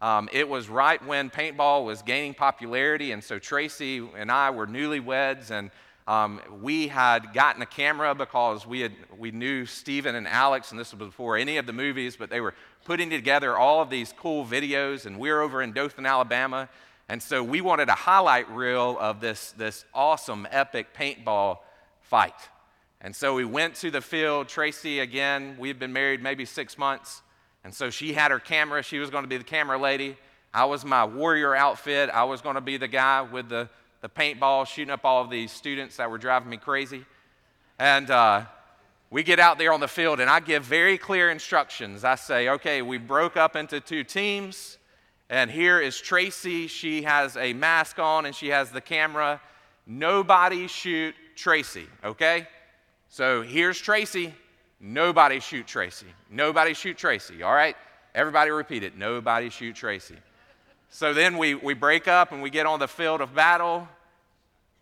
Um, 0.00 0.28
it 0.32 0.48
was 0.48 0.68
right 0.68 1.04
when 1.04 1.28
paintball 1.28 1.84
was 1.84 2.02
gaining 2.02 2.34
popularity, 2.34 3.12
and 3.12 3.22
so 3.22 3.38
Tracy 3.38 4.06
and 4.16 4.30
I 4.30 4.50
were 4.50 4.66
newlyweds, 4.66 5.50
and 5.50 5.70
um, 6.06 6.40
we 6.62 6.88
had 6.88 7.34
gotten 7.34 7.60
a 7.60 7.66
camera 7.66 8.14
because 8.14 8.66
we, 8.66 8.80
had, 8.80 8.92
we 9.18 9.30
knew 9.30 9.66
Stephen 9.66 10.14
and 10.14 10.26
Alex, 10.26 10.70
and 10.70 10.78
this 10.80 10.92
was 10.92 10.98
before 10.98 11.36
any 11.36 11.58
of 11.58 11.66
the 11.66 11.72
movies, 11.72 12.16
but 12.16 12.30
they 12.30 12.40
were 12.40 12.54
putting 12.84 13.10
together 13.10 13.58
all 13.58 13.82
of 13.82 13.90
these 13.90 14.14
cool 14.16 14.46
videos, 14.46 15.04
and 15.04 15.18
we 15.18 15.30
are 15.30 15.42
over 15.42 15.60
in 15.62 15.72
Dothan, 15.72 16.06
Alabama. 16.06 16.68
And 17.10 17.22
so 17.22 17.42
we 17.42 17.60
wanted 17.60 17.88
a 17.88 17.94
highlight 17.94 18.50
reel 18.50 18.96
of 19.00 19.20
this, 19.20 19.52
this 19.52 19.84
awesome, 19.92 20.46
epic 20.50 20.94
paintball 20.94 21.58
fight. 22.00 22.34
And 23.00 23.14
so 23.14 23.34
we 23.34 23.44
went 23.44 23.74
to 23.76 23.90
the 23.90 24.00
field. 24.00 24.48
Tracy, 24.48 25.00
again, 25.00 25.56
we've 25.58 25.78
been 25.78 25.92
married 25.92 26.22
maybe 26.22 26.44
six 26.44 26.76
months. 26.78 27.22
And 27.68 27.74
so 27.74 27.90
she 27.90 28.14
had 28.14 28.30
her 28.30 28.38
camera. 28.38 28.82
She 28.82 28.98
was 28.98 29.10
going 29.10 29.24
to 29.24 29.28
be 29.28 29.36
the 29.36 29.44
camera 29.44 29.76
lady. 29.76 30.16
I 30.54 30.64
was 30.64 30.86
my 30.86 31.04
warrior 31.04 31.54
outfit. 31.54 32.08
I 32.08 32.24
was 32.24 32.40
going 32.40 32.54
to 32.54 32.62
be 32.62 32.78
the 32.78 32.88
guy 32.88 33.20
with 33.20 33.50
the 33.50 33.68
the 34.00 34.08
paintball, 34.08 34.66
shooting 34.66 34.90
up 34.90 35.04
all 35.04 35.22
of 35.22 35.28
these 35.28 35.52
students 35.52 35.98
that 35.98 36.10
were 36.10 36.16
driving 36.16 36.48
me 36.48 36.56
crazy. 36.56 37.04
And 37.78 38.10
uh, 38.10 38.46
we 39.10 39.22
get 39.22 39.38
out 39.38 39.58
there 39.58 39.70
on 39.70 39.80
the 39.80 39.86
field, 39.86 40.18
and 40.18 40.30
I 40.30 40.40
give 40.40 40.64
very 40.64 40.96
clear 40.96 41.30
instructions. 41.30 42.04
I 42.04 42.14
say, 42.14 42.48
okay, 42.48 42.80
we 42.80 42.96
broke 42.96 43.36
up 43.36 43.54
into 43.54 43.80
two 43.80 44.02
teams, 44.02 44.78
and 45.28 45.50
here 45.50 45.78
is 45.78 46.00
Tracy. 46.00 46.68
She 46.68 47.02
has 47.02 47.36
a 47.36 47.52
mask 47.52 47.98
on 47.98 48.24
and 48.24 48.34
she 48.34 48.48
has 48.48 48.70
the 48.70 48.80
camera. 48.80 49.42
Nobody 49.86 50.68
shoot 50.68 51.14
Tracy, 51.36 51.86
okay? 52.02 52.48
So 53.10 53.42
here's 53.42 53.78
Tracy. 53.78 54.32
Nobody 54.80 55.40
shoot 55.40 55.66
Tracy. 55.66 56.06
Nobody 56.30 56.74
shoot 56.74 56.96
Tracy, 56.96 57.42
all 57.42 57.54
right? 57.54 57.76
Everybody 58.14 58.50
repeat 58.50 58.82
it. 58.82 58.96
Nobody 58.96 59.50
shoot 59.50 59.74
Tracy. 59.74 60.16
So 60.90 61.12
then 61.12 61.36
we, 61.36 61.54
we 61.54 61.74
break 61.74 62.08
up 62.08 62.32
and 62.32 62.42
we 62.42 62.50
get 62.50 62.66
on 62.66 62.78
the 62.78 62.88
field 62.88 63.20
of 63.20 63.34
battle. 63.34 63.88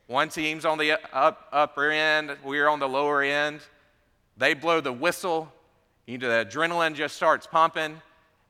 One 0.07 0.29
team's 0.29 0.65
on 0.65 0.79
the 0.79 0.93
up, 1.13 1.49
upper 1.51 1.91
end, 1.91 2.37
we're 2.45 2.69
on 2.69 2.79
the 2.79 2.89
lower 2.89 3.23
end. 3.23 3.61
They 4.37 4.55
blow 4.55 4.81
the 4.81 4.93
whistle, 4.93 5.53
the 6.07 6.19
adrenaline 6.19 6.95
just 6.95 7.17
starts 7.17 7.47
pumping, 7.47 8.01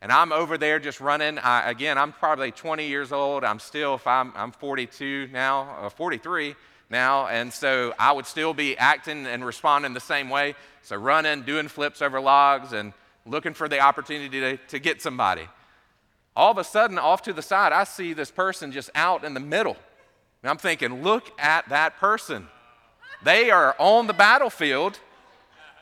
and 0.03 0.12
I'm 0.12 0.33
over 0.33 0.59
there 0.59 0.79
just 0.79 1.00
running. 1.00 1.38
I, 1.38 1.71
again, 1.71 1.97
I'm 1.97 2.12
probably 2.12 2.50
20 2.50 2.87
years 2.87 3.11
old. 3.12 3.43
I'm 3.43 3.59
still, 3.59 3.95
if 3.95 4.07
I'm, 4.07 4.33
I'm 4.37 4.53
42 4.53 5.31
now, 5.33 5.76
uh, 5.81 5.88
43 5.88 6.55
now, 6.91 7.29
and 7.29 7.50
so 7.50 7.95
I 7.99 8.12
would 8.12 8.26
still 8.26 8.53
be 8.53 8.76
acting 8.76 9.26
and 9.26 9.43
responding 9.43 9.95
the 9.95 10.00
same 10.00 10.29
way. 10.29 10.55
So 10.87 10.95
running, 10.95 11.43
doing 11.43 11.66
flips 11.66 12.00
over 12.00 12.21
logs, 12.21 12.73
and 12.73 12.93
looking 13.26 13.55
for 13.55 13.69
the 13.69 13.81
opportunity 13.81 14.38
to, 14.38 14.57
to 14.69 14.78
get 14.78 15.02
somebody. 15.02 15.49
All 16.37 16.52
of 16.52 16.59
a 16.59 16.62
sudden, 16.62 16.97
off 16.97 17.23
to 17.23 17.33
the 17.33 17.43
side, 17.43 17.73
I 17.73 17.83
see 17.83 18.12
this 18.12 18.31
person 18.31 18.71
just 18.71 18.90
out 18.95 19.25
in 19.25 19.35
the 19.35 19.40
middle. 19.40 19.76
And 20.45 20.50
I'm 20.50 20.59
thinking, 20.59 21.02
look 21.02 21.28
at 21.40 21.69
that 21.71 21.97
person. 21.97 22.47
They 23.25 23.50
are 23.50 23.75
on 23.81 24.07
the 24.07 24.12
battlefield 24.12 25.00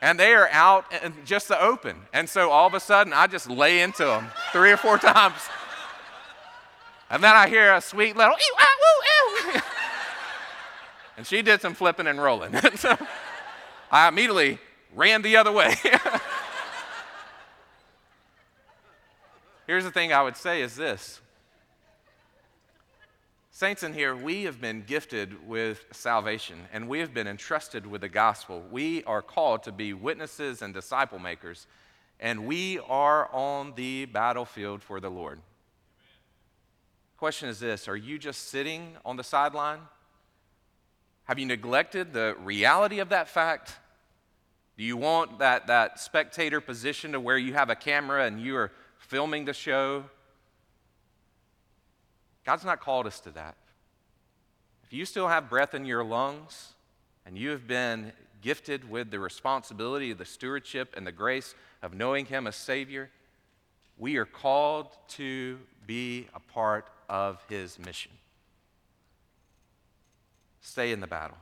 and 0.00 0.18
they 0.18 0.32
are 0.32 0.48
out 0.50 0.86
in 1.02 1.12
just 1.26 1.48
the 1.48 1.62
open. 1.62 1.96
And 2.14 2.26
so 2.26 2.50
all 2.50 2.66
of 2.66 2.72
a 2.72 2.80
sudden, 2.80 3.12
I 3.12 3.26
just 3.26 3.50
lay 3.50 3.82
into 3.82 4.06
them 4.06 4.28
three 4.52 4.72
or 4.72 4.78
four 4.78 4.96
times. 5.12 5.36
And 7.10 7.22
then 7.22 7.36
I 7.36 7.46
hear 7.46 7.74
a 7.74 7.82
sweet 7.82 8.16
little, 8.16 8.32
ew, 8.32 8.54
ah, 8.58 8.76
woo, 8.80 9.52
ew. 9.52 9.60
and 11.18 11.26
she 11.26 11.42
did 11.42 11.60
some 11.60 11.74
flipping 11.74 12.06
and 12.06 12.22
rolling. 12.22 12.58
so 12.76 12.96
I 13.90 14.08
immediately 14.08 14.58
ran 14.94 15.22
the 15.22 15.36
other 15.36 15.52
way. 15.52 15.74
Here's 19.66 19.84
the 19.84 19.90
thing 19.90 20.12
I 20.12 20.22
would 20.22 20.36
say 20.36 20.62
is 20.62 20.76
this 20.76 21.20
Saints 23.50 23.84
in 23.84 23.92
here, 23.92 24.16
we 24.16 24.42
have 24.42 24.60
been 24.60 24.82
gifted 24.82 25.46
with 25.46 25.84
salvation 25.92 26.66
and 26.72 26.88
we 26.88 26.98
have 26.98 27.14
been 27.14 27.28
entrusted 27.28 27.86
with 27.86 28.00
the 28.00 28.08
gospel. 28.08 28.64
We 28.68 29.04
are 29.04 29.22
called 29.22 29.62
to 29.62 29.70
be 29.72 29.92
witnesses 29.92 30.60
and 30.60 30.74
disciple 30.74 31.20
makers, 31.20 31.68
and 32.18 32.46
we 32.46 32.80
are 32.80 33.32
on 33.32 33.74
the 33.76 34.06
battlefield 34.06 34.82
for 34.82 34.98
the 34.98 35.08
Lord. 35.08 35.40
Question 37.16 37.48
is 37.48 37.60
this 37.60 37.86
Are 37.86 37.96
you 37.96 38.18
just 38.18 38.48
sitting 38.48 38.96
on 39.04 39.16
the 39.16 39.24
sideline? 39.24 39.78
Have 41.26 41.38
you 41.38 41.46
neglected 41.46 42.12
the 42.12 42.34
reality 42.42 42.98
of 42.98 43.08
that 43.10 43.28
fact? 43.28 43.76
Do 44.76 44.82
you 44.82 44.96
want 44.96 45.38
that, 45.38 45.68
that 45.68 46.00
spectator 46.00 46.60
position 46.60 47.12
to 47.12 47.20
where 47.20 47.38
you 47.38 47.54
have 47.54 47.70
a 47.70 47.76
camera 47.76 48.26
and 48.26 48.40
you 48.40 48.56
are 48.56 48.72
filming 48.98 49.44
the 49.44 49.52
show? 49.52 50.04
God's 52.44 52.64
not 52.64 52.80
called 52.80 53.06
us 53.06 53.20
to 53.20 53.30
that. 53.32 53.56
If 54.82 54.92
you 54.92 55.04
still 55.04 55.28
have 55.28 55.48
breath 55.48 55.74
in 55.74 55.84
your 55.84 56.04
lungs 56.04 56.74
and 57.24 57.38
you 57.38 57.50
have 57.50 57.66
been 57.66 58.12
gifted 58.42 58.90
with 58.90 59.10
the 59.10 59.18
responsibility, 59.18 60.12
the 60.12 60.24
stewardship, 60.24 60.92
and 60.96 61.06
the 61.06 61.12
grace 61.12 61.54
of 61.82 61.94
knowing 61.94 62.26
Him 62.26 62.46
as 62.46 62.56
Savior, 62.56 63.10
we 63.96 64.16
are 64.16 64.26
called 64.26 64.88
to 65.08 65.58
be 65.86 66.26
a 66.34 66.40
part 66.40 66.88
of 67.08 67.42
His 67.48 67.78
mission. 67.78 68.12
Stay 70.60 70.92
in 70.92 71.00
the 71.00 71.06
battle. 71.06 71.38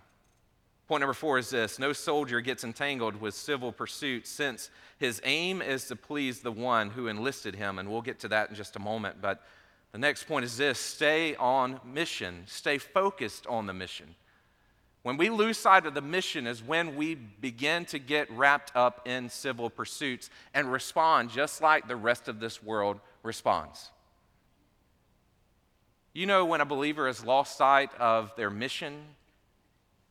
Point 0.89 1.01
number 1.01 1.15
four 1.15 1.39
is 1.39 1.51
this 1.51 1.79
no 1.79 1.93
soldier 1.93 2.41
gets 2.41 2.65
entangled 2.65 3.21
with 3.21 3.35
civil 3.35 3.73
pursuits 3.73 4.29
since 4.29 4.71
his 4.99 5.21
aim 5.25 5.63
is 5.63 5.87
to 5.87 5.97
please 5.97 6.41
the 6.41 6.53
one 6.53 6.91
who 6.91 7.07
enlisted 7.07 7.55
him. 7.55 7.79
And 7.79 7.91
we'll 7.91 8.03
get 8.03 8.19
to 8.21 8.29
that 8.29 8.51
in 8.51 8.57
just 8.57 8.77
a 8.77 8.81
moment. 8.81 9.17
But 9.21 9.43
the 9.93 9.99
next 9.99 10.25
point 10.25 10.45
is 10.45 10.57
this 10.57 10.79
stay 10.79 11.35
on 11.37 11.81
mission, 11.85 12.45
stay 12.47 12.79
focused 12.79 13.47
on 13.47 13.67
the 13.67 13.73
mission. 13.73 14.15
When 15.03 15.17
we 15.17 15.31
lose 15.31 15.59
sight 15.59 15.85
of 15.85 15.95
the 15.95 16.01
mission, 16.01 16.47
is 16.47 16.63
when 16.63 16.95
we 16.95 17.17
begin 17.17 17.85
to 17.87 17.99
get 17.99 18.31
wrapped 18.31 18.71
up 18.77 19.07
in 19.07 19.29
civil 19.29 19.69
pursuits 19.69 20.31
and 20.55 20.71
respond 20.71 21.31
just 21.31 21.61
like 21.61 21.89
the 21.89 21.97
rest 21.97 22.29
of 22.29 22.39
this 22.39 22.63
world 22.63 23.01
responds. 23.25 23.91
You 26.15 26.27
know, 26.27 26.45
when 26.45 26.61
a 26.61 26.67
believer 26.67 27.09
has 27.09 27.25
lost 27.25 27.57
sight 27.57 27.91
of 27.99 28.35
their 28.37 28.51
mission, 28.51 29.03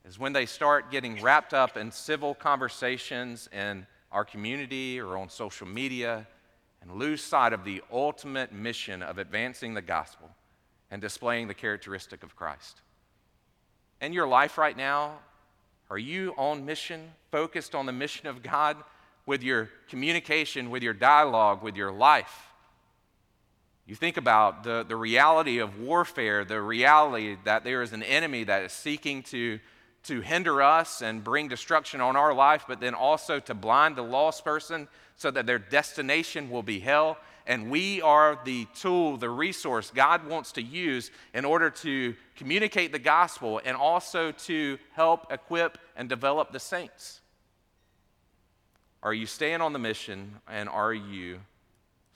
is 0.06 0.18
when 0.18 0.34
they 0.34 0.46
start 0.46 0.92
getting 0.92 1.22
wrapped 1.22 1.54
up 1.54 1.78
in 1.78 1.92
civil 1.92 2.34
conversations 2.34 3.48
in 3.52 3.86
our 4.12 4.26
community 4.26 5.00
or 5.00 5.18
on 5.18 5.30
social 5.30 5.68
media 5.68 6.28
and 6.82 6.92
lose 6.92 7.24
sight 7.24 7.54
of 7.54 7.64
the 7.64 7.82
ultimate 7.92 8.52
mission 8.52 9.04
of 9.04 9.18
advancing 9.18 9.74
the 9.74 9.82
gospel 9.82 10.30
and 10.90 11.02
displaying 11.02 11.48
the 11.48 11.54
characteristic 11.54 12.24
of 12.24 12.36
Christ. 12.36 12.82
In 14.02 14.14
your 14.14 14.28
life 14.28 14.58
right 14.58 14.76
now, 14.76 15.20
are 15.90 15.98
you 15.98 16.34
on 16.38 16.66
mission, 16.66 17.12
focused 17.32 17.76
on 17.76 17.86
the 17.86 17.92
mission 17.92 18.28
of 18.28 18.42
God 18.42 18.78
with 19.26 19.44
your 19.44 19.70
communication, 19.90 20.70
with 20.70 20.82
your 20.84 20.94
dialogue, 20.94 21.62
with 21.62 21.76
your 21.76 21.92
life? 21.92 22.52
You 23.86 23.96
think 23.96 24.18
about 24.18 24.64
the, 24.64 24.86
the 24.88 24.96
reality 24.96 25.60
of 25.60 25.80
warfare, 25.80 26.46
the 26.46 26.62
reality 26.62 27.38
that 27.44 27.64
there 27.64 27.82
is 27.82 27.94
an 27.94 28.04
enemy 28.04 28.46
that 28.46 28.64
is 28.64 28.72
seeking 28.72 29.22
to, 29.24 29.60
to 30.04 30.22
hinder 30.22 30.62
us 30.62 31.02
and 31.02 31.24
bring 31.24 31.48
destruction 31.48 32.02
on 32.02 32.16
our 32.16 32.34
life, 32.34 32.66
but 32.68 32.80
then 32.80 32.94
also 32.94 33.40
to 33.40 33.54
blind 33.54 33.96
the 33.96 34.02
lost 34.02 34.44
person 34.44 34.88
so 35.16 35.30
that 35.30 35.46
their 35.46 35.60
destination 35.60 36.50
will 36.50 36.64
be 36.64 36.80
hell. 36.80 37.18
And 37.46 37.70
we 37.70 38.02
are 38.02 38.40
the 38.44 38.66
tool, 38.76 39.18
the 39.18 39.30
resource 39.30 39.92
God 39.94 40.28
wants 40.28 40.52
to 40.54 40.62
use 40.62 41.12
in 41.34 41.46
order 41.46 41.70
to 41.70 42.16
communicate 42.36 42.92
the 42.92 43.00
gospel 43.00 43.62
and 43.64 43.76
also 43.76 44.32
to 44.32 44.78
help 44.94 45.32
equip 45.32 45.78
and 45.96 46.08
develop 46.10 46.52
the 46.52 46.60
saints. 46.60 47.22
Are 49.04 49.14
you 49.14 49.26
staying 49.26 49.62
on 49.62 49.74
the 49.74 49.80
mission 49.80 50.40
and 50.48 50.70
are 50.70 50.94
you 50.94 51.40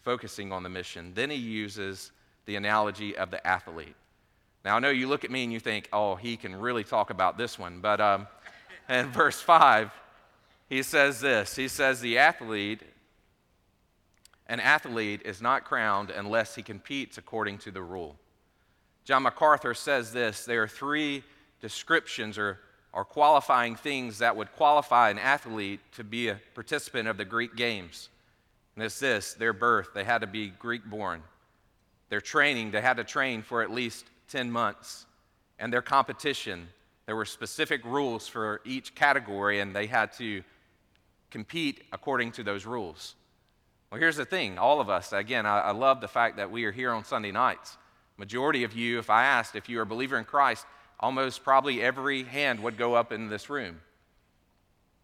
focusing 0.04 0.52
on 0.52 0.64
the 0.64 0.70
mission? 0.70 1.14
Then 1.16 1.32
he 1.32 1.38
uses 1.38 2.12
the 2.46 2.56
analogy 2.56 3.18
of 3.18 3.32
the 3.32 3.46
athlete. 3.46 3.96
Now, 4.66 4.76
I 4.76 4.80
know 4.80 4.90
you 4.90 5.08
look 5.08 5.24
at 5.24 5.32
me 5.32 5.44
and 5.44 5.54
you 5.54 5.62
think, 5.62 5.88
oh, 5.94 6.16
he 6.16 6.36
can 6.36 6.56
really 6.56 6.84
talk 6.84 7.12
about 7.12 7.38
this 7.38 7.58
one. 7.58 7.80
But 7.80 8.02
um, 8.02 8.28
in 8.90 9.12
verse 9.12 9.40
5, 9.40 9.92
he 10.68 10.84
says 10.84 11.22
this 11.22 11.56
He 11.56 11.70
says, 11.70 12.02
the 12.02 12.18
athlete 12.18 12.82
an 14.48 14.60
athlete 14.60 15.22
is 15.26 15.42
not 15.42 15.66
crowned 15.66 16.12
unless 16.12 16.56
he 16.56 16.62
competes 16.62 17.18
according 17.18 17.58
to 17.60 17.72
the 17.72 17.82
rule. 17.82 18.16
John 19.04 19.24
MacArthur 19.24 19.74
says 19.74 20.14
this 20.14 20.46
there 20.46 20.64
are 20.64 20.68
three 20.68 21.24
descriptions 21.62 22.38
or, 22.38 22.60
or 22.94 23.06
qualifying 23.06 23.76
things 23.76 24.20
that 24.20 24.36
would 24.36 24.52
qualify 24.56 25.10
an 25.10 25.18
athlete 25.18 25.80
to 25.94 26.04
be 26.04 26.28
a 26.28 26.40
participant 26.54 27.08
of 27.08 27.18
the 27.18 27.26
Greek 27.26 27.56
games. 27.56 28.10
And 28.76 28.84
it's 28.84 29.00
this 29.00 29.34
their 29.34 29.54
birth, 29.54 29.90
they 29.94 30.04
had 30.04 30.22
to 30.22 30.28
be 30.28 30.50
Greek 30.50 30.86
born. 30.86 31.24
Their 32.10 32.22
training, 32.22 32.72
they 32.72 32.82
had 32.82 32.98
to 32.98 33.04
train 33.04 33.42
for 33.42 33.64
at 33.64 33.72
least 33.72 34.06
10 34.30 34.52
months. 34.52 35.06
And 35.60 35.72
their 35.72 35.82
competition, 35.82 36.68
there 37.06 37.16
were 37.16 37.26
specific 37.26 37.84
rules 37.86 38.28
for 38.28 38.62
each 38.66 38.96
category, 38.96 39.60
and 39.60 39.76
they 39.76 39.88
had 39.88 40.12
to 40.14 40.44
compete 41.32 41.84
according 41.92 42.32
to 42.34 42.44
those 42.44 42.66
rules. 42.66 43.16
Well, 43.92 44.00
here's 44.00 44.18
the 44.18 44.26
thing 44.26 44.58
all 44.58 44.82
of 44.82 44.90
us, 44.90 45.14
again, 45.14 45.46
I, 45.46 45.60
I, 45.60 45.72
love 45.72 46.02
the 46.02 46.08
fact 46.08 46.38
that 46.38 46.52
we 46.52 46.66
are 46.66 46.72
here 46.72 46.92
on 46.92 47.04
Sunday 47.04 47.32
nights. 47.32 47.78
Majority 48.18 48.64
of 48.64 48.74
you, 48.74 49.00
if 49.00 49.10
I 49.10 49.26
asked 49.26 49.56
if 49.56 49.70
you 49.70 49.80
are 49.80 49.84
a 49.84 49.86
believer 49.86 50.18
in 50.18 50.26
Christ, 50.26 50.66
almost 51.00 51.44
probably 51.44 51.82
every 51.82 52.24
hand 52.24 52.62
would 52.62 52.78
go 52.78 52.96
up 52.96 53.12
in 53.12 53.30
this 53.30 53.50
room. 53.50 53.82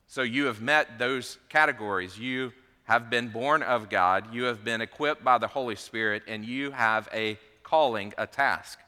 So 0.07 0.21
you 0.23 0.45
have 0.45 0.61
met 0.61 0.99
those 0.99 1.37
categories. 1.49 2.17
You 2.17 2.53
have 2.83 3.09
been 3.09 3.29
born 3.29 3.63
of 3.63 3.89
God, 3.89 4.33
you 4.33 4.43
have 4.43 4.63
been 4.63 4.81
equipped 4.81 5.23
by 5.23 5.37
the 5.37 5.47
Holy 5.47 5.75
Spirit, 5.75 6.23
and 6.27 6.43
you 6.43 6.71
have 6.71 7.07
a 7.13 7.37
calling, 7.63 8.13
a 8.17 8.27
task. 8.27 8.79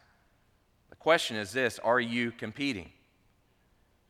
Question 1.03 1.35
is 1.35 1.51
this 1.51 1.79
are 1.79 1.99
you 1.99 2.31
competing? 2.31 2.89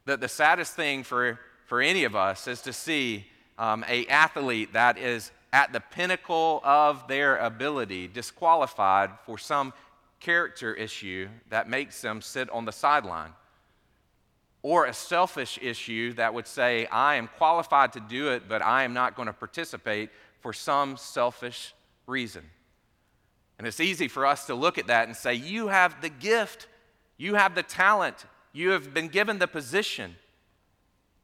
The, 0.05 0.15
the 0.15 0.27
saddest 0.27 0.75
thing 0.75 1.01
for, 1.01 1.39
for 1.65 1.81
any 1.81 2.03
of 2.03 2.15
us 2.15 2.47
is 2.47 2.61
to 2.61 2.71
see 2.71 3.25
um, 3.57 3.83
a 3.89 4.05
athlete 4.05 4.73
that 4.73 4.99
is 4.99 5.31
at 5.51 5.73
the 5.73 5.79
pinnacle 5.79 6.61
of 6.63 7.07
their 7.07 7.37
ability, 7.37 8.07
disqualified 8.07 9.09
for 9.25 9.39
some 9.39 9.73
character 10.19 10.75
issue 10.75 11.29
that 11.49 11.67
makes 11.67 11.99
them 11.99 12.21
sit 12.21 12.47
on 12.51 12.65
the 12.65 12.71
sideline. 12.71 13.33
Or 14.61 14.85
a 14.85 14.93
selfish 14.93 15.57
issue 15.63 16.13
that 16.13 16.35
would 16.35 16.45
say, 16.45 16.85
I 16.85 17.15
am 17.15 17.27
qualified 17.37 17.93
to 17.93 18.01
do 18.01 18.29
it, 18.29 18.47
but 18.47 18.61
I 18.61 18.83
am 18.83 18.93
not 18.93 19.15
going 19.15 19.25
to 19.25 19.33
participate 19.33 20.11
for 20.41 20.53
some 20.53 20.95
selfish 20.97 21.73
reason. 22.05 22.43
And 23.57 23.65
it's 23.65 23.79
easy 23.79 24.07
for 24.07 24.27
us 24.27 24.45
to 24.45 24.53
look 24.53 24.77
at 24.77 24.87
that 24.87 25.07
and 25.07 25.17
say, 25.17 25.33
You 25.33 25.69
have 25.69 25.99
the 25.99 26.09
gift, 26.09 26.67
you 27.17 27.35
have 27.35 27.55
the 27.55 27.63
talent, 27.63 28.25
you 28.51 28.71
have 28.71 28.93
been 28.93 29.07
given 29.07 29.39
the 29.39 29.47
position. 29.47 30.15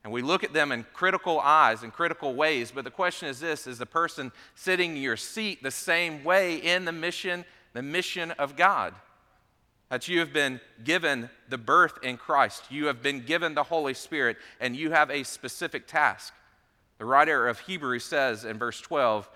And 0.04 0.14
we 0.14 0.22
look 0.22 0.44
at 0.44 0.54
them 0.54 0.72
in 0.72 0.86
critical 0.94 1.40
eyes 1.40 1.84
and 1.84 1.92
critical 1.92 2.34
ways. 2.34 2.72
But 2.72 2.86
the 2.86 2.92
question 2.92 3.28
is 3.28 3.40
this 3.40 3.68
is 3.68 3.78
the 3.78 3.86
person 3.86 4.32
sitting 4.56 4.96
in 4.96 5.04
your 5.04 5.18
seat 5.18 5.62
the 5.62 5.72
same 5.72 6.24
way 6.24 6.56
in 6.58 6.86
the 6.86 6.92
mission, 6.92 7.46
the 7.74 7.82
mission 7.82 8.32
of 8.32 8.56
God? 8.56 8.94
That 9.90 10.08
you 10.08 10.20
have 10.20 10.32
been 10.32 10.62
given 10.84 11.30
the 11.50 11.58
birth 11.58 12.00
in 12.04 12.18
Christ, 12.18 12.64
you 12.70 12.86
have 12.86 13.02
been 13.02 13.22
given 13.26 13.56
the 13.56 13.64
Holy 13.64 13.94
Spirit, 13.94 14.38
and 14.60 14.76
you 14.76 14.92
have 14.92 15.10
a 15.10 15.24
specific 15.24 15.88
task. 15.88 16.34
The 17.00 17.06
writer 17.06 17.48
of 17.48 17.60
Hebrews 17.60 18.06
says 18.06 18.46
in 18.46 18.58
verse 18.58 18.80
12, 18.82 19.30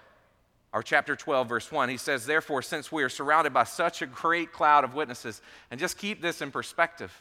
or 0.74 0.82
chapter 0.82 1.16
12, 1.16 1.48
verse 1.48 1.72
1, 1.72 1.90
he 1.90 1.98
says, 1.98 2.26
Therefore, 2.26 2.64
since 2.64 2.92
we 2.92 3.04
are 3.04 3.10
surrounded 3.10 3.54
by 3.54 3.64
such 3.64 4.02
a 4.02 4.08
great 4.08 4.52
cloud 4.52 4.84
of 4.84 4.96
witnesses, 4.96 5.42
and 5.70 5.80
just 5.80 5.98
keep 5.98 6.22
this 6.22 6.42
in 6.42 6.52
perspective 6.52 7.14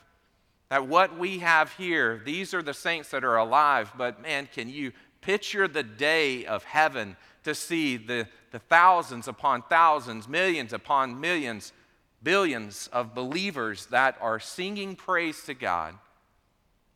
that 0.73 0.88
what 0.88 1.19
we 1.19 1.41
have 1.41 1.71
here, 1.75 2.23
these 2.25 2.55
are 2.55 2.62
the 2.62 2.73
saints 2.73 3.11
that 3.11 3.25
are 3.25 3.37
alive, 3.37 3.93
but 3.99 4.23
man, 4.23 4.49
can 4.55 4.71
you 4.71 4.91
picture 5.21 5.69
the 5.69 5.83
day 5.83 6.47
of 6.47 6.65
heaven 6.65 7.15
to 7.45 7.55
see 7.55 7.99
the, 7.99 8.27
the 8.53 8.59
thousands 8.59 9.29
upon 9.29 9.61
thousands, 9.61 10.27
millions 10.27 10.73
upon 10.73 11.21
millions, 11.21 11.75
billions 12.23 12.88
of 12.91 13.15
believers 13.15 13.85
that 13.91 14.17
are 14.19 14.41
singing 14.41 14.97
praise 14.97 15.43
to 15.43 15.53
God? 15.53 15.95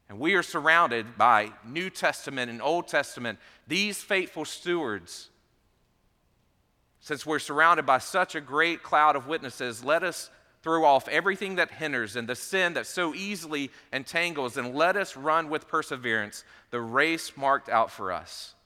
And 0.09 0.19
we 0.19 0.33
are 0.37 0.43
surrounded 0.43 1.19
by 1.19 1.53
New 1.63 1.91
Testament 1.91 2.51
and 2.51 2.63
Old 2.63 2.89
Testament, 2.89 3.39
these 3.67 4.01
faithful 4.01 4.47
stewards. 4.47 5.29
Since 7.07 7.25
we're 7.25 7.39
surrounded 7.39 7.87
by 7.87 7.99
such 7.99 8.35
a 8.35 8.41
great 8.41 8.83
cloud 8.83 9.15
of 9.15 9.29
witnesses, 9.29 9.85
let 9.85 10.03
us 10.03 10.29
throw 10.65 10.85
off 10.85 11.07
everything 11.07 11.55
that 11.55 11.71
hinders 11.71 12.17
and 12.17 12.29
the 12.29 12.35
sin 12.35 12.73
that 12.73 12.85
so 12.85 13.15
easily 13.15 13.71
entangles, 13.93 14.57
and 14.57 14.75
let 14.75 14.97
us 14.97 15.17
run 15.17 15.49
with 15.49 15.69
perseverance 15.69 16.43
the 16.73 16.81
race 16.81 17.37
marked 17.37 17.69
out 17.69 17.93
for 17.93 18.11
us. 18.11 18.57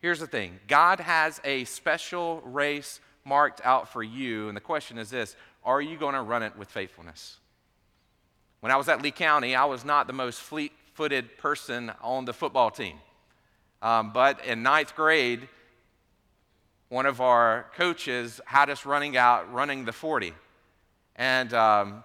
Here's 0.00 0.18
the 0.18 0.26
thing 0.26 0.60
God 0.66 0.98
has 1.00 1.42
a 1.44 1.64
special 1.64 2.40
race 2.40 3.00
marked 3.22 3.60
out 3.64 3.92
for 3.92 4.02
you, 4.02 4.48
and 4.48 4.56
the 4.56 4.62
question 4.62 4.96
is 4.96 5.10
this 5.10 5.36
are 5.62 5.82
you 5.82 5.98
going 5.98 6.14
to 6.14 6.22
run 6.22 6.42
it 6.42 6.56
with 6.56 6.70
faithfulness? 6.70 7.36
When 8.60 8.72
I 8.72 8.76
was 8.76 8.88
at 8.88 9.02
Lee 9.02 9.10
County, 9.10 9.54
I 9.54 9.66
was 9.66 9.84
not 9.84 10.06
the 10.06 10.14
most 10.14 10.40
fleet 10.40 10.72
footed 10.94 11.36
person 11.36 11.92
on 12.00 12.24
the 12.24 12.32
football 12.32 12.70
team. 12.70 12.96
Um, 13.82 14.10
but 14.14 14.42
in 14.46 14.62
ninth 14.62 14.96
grade, 14.96 15.50
one 16.92 17.06
of 17.06 17.22
our 17.22 17.64
coaches 17.74 18.38
had 18.44 18.68
us 18.68 18.84
running 18.84 19.16
out, 19.16 19.50
running 19.50 19.86
the 19.86 19.92
40. 19.92 20.34
And 21.16 21.54
um, 21.54 22.04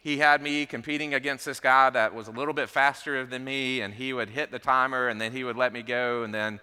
he 0.00 0.18
had 0.18 0.42
me 0.42 0.66
competing 0.66 1.14
against 1.14 1.44
this 1.44 1.60
guy 1.60 1.88
that 1.90 2.12
was 2.12 2.26
a 2.26 2.32
little 2.32 2.52
bit 2.52 2.68
faster 2.68 3.24
than 3.24 3.44
me, 3.44 3.80
and 3.80 3.94
he 3.94 4.12
would 4.12 4.28
hit 4.28 4.50
the 4.50 4.58
timer, 4.58 5.06
and 5.06 5.20
then 5.20 5.30
he 5.30 5.44
would 5.44 5.56
let 5.56 5.72
me 5.72 5.82
go, 5.82 6.24
and 6.24 6.34
then 6.34 6.58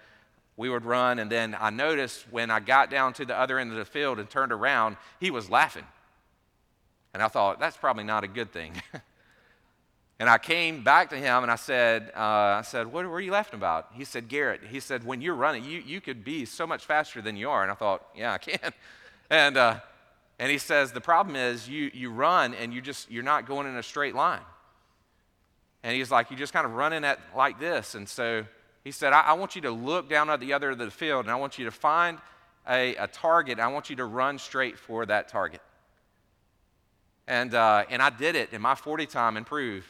we 0.57 0.67
would 0.67 0.83
run. 0.83 1.17
And 1.17 1.31
then 1.31 1.55
I 1.57 1.69
noticed 1.69 2.25
when 2.29 2.51
I 2.51 2.59
got 2.59 2.89
down 2.89 3.13
to 3.13 3.25
the 3.25 3.39
other 3.39 3.57
end 3.57 3.71
of 3.71 3.77
the 3.77 3.85
field 3.85 4.19
and 4.19 4.29
turned 4.29 4.51
around, 4.51 4.97
he 5.21 5.31
was 5.31 5.49
laughing. 5.49 5.85
And 7.13 7.23
I 7.23 7.29
thought, 7.29 7.57
that's 7.57 7.77
probably 7.77 8.03
not 8.03 8.25
a 8.25 8.27
good 8.27 8.51
thing. 8.51 8.73
and 10.21 10.29
I 10.29 10.37
came 10.37 10.83
back 10.83 11.09
to 11.09 11.17
him 11.17 11.41
and 11.41 11.51
I 11.51 11.55
said, 11.55 12.11
uh, 12.15 12.59
I 12.59 12.61
said, 12.61 12.85
what 12.85 13.07
were 13.07 13.19
you 13.19 13.31
laughing 13.31 13.55
about? 13.55 13.87
He 13.95 14.05
said, 14.05 14.27
Garrett, 14.27 14.61
he 14.69 14.79
said, 14.79 15.03
when 15.03 15.19
you're 15.19 15.33
running, 15.33 15.63
you, 15.63 15.79
you 15.79 15.99
could 15.99 16.23
be 16.23 16.45
so 16.45 16.67
much 16.67 16.85
faster 16.85 17.23
than 17.23 17.35
you 17.35 17.49
are. 17.49 17.63
And 17.63 17.71
I 17.71 17.73
thought, 17.73 18.05
yeah, 18.15 18.33
I 18.33 18.37
can. 18.37 18.71
And, 19.31 19.57
uh, 19.57 19.79
and 20.37 20.51
he 20.51 20.57
says, 20.57 20.91
the 20.91 21.01
problem 21.01 21.37
is 21.37 21.67
you, 21.67 21.89
you 21.93 22.11
run 22.11 22.53
and 22.53 22.71
you 22.73 22.81
just, 22.81 23.09
you're 23.09 23.23
not 23.23 23.47
going 23.47 23.65
in 23.65 23.77
a 23.77 23.81
straight 23.81 24.13
line. 24.13 24.41
And 25.83 25.95
he's 25.95 26.11
like, 26.11 26.29
you 26.29 26.37
just 26.37 26.53
kind 26.53 26.65
of 26.65 26.73
running 26.73 27.03
at 27.05 27.17
like 27.35 27.57
this. 27.57 27.95
And 27.95 28.07
so 28.07 28.45
he 28.83 28.91
said, 28.91 29.13
I, 29.13 29.21
I 29.21 29.33
want 29.33 29.55
you 29.55 29.61
to 29.61 29.71
look 29.71 30.07
down 30.07 30.29
at 30.29 30.39
the 30.41 30.53
other 30.53 30.69
end 30.69 30.81
of 30.81 30.85
the 30.85 30.91
field 30.91 31.25
and 31.25 31.31
I 31.31 31.35
want 31.35 31.57
you 31.57 31.65
to 31.65 31.71
find 31.71 32.19
a, 32.69 32.95
a 32.97 33.07
target. 33.07 33.57
I 33.57 33.69
want 33.69 33.89
you 33.89 33.95
to 33.95 34.05
run 34.05 34.37
straight 34.37 34.77
for 34.77 35.03
that 35.05 35.29
target. 35.29 35.61
And, 37.25 37.55
uh, 37.55 37.85
and 37.89 38.03
I 38.03 38.11
did 38.11 38.35
it, 38.35 38.49
and 38.51 38.61
my 38.61 38.75
40 38.75 39.07
time 39.07 39.37
improved. 39.37 39.87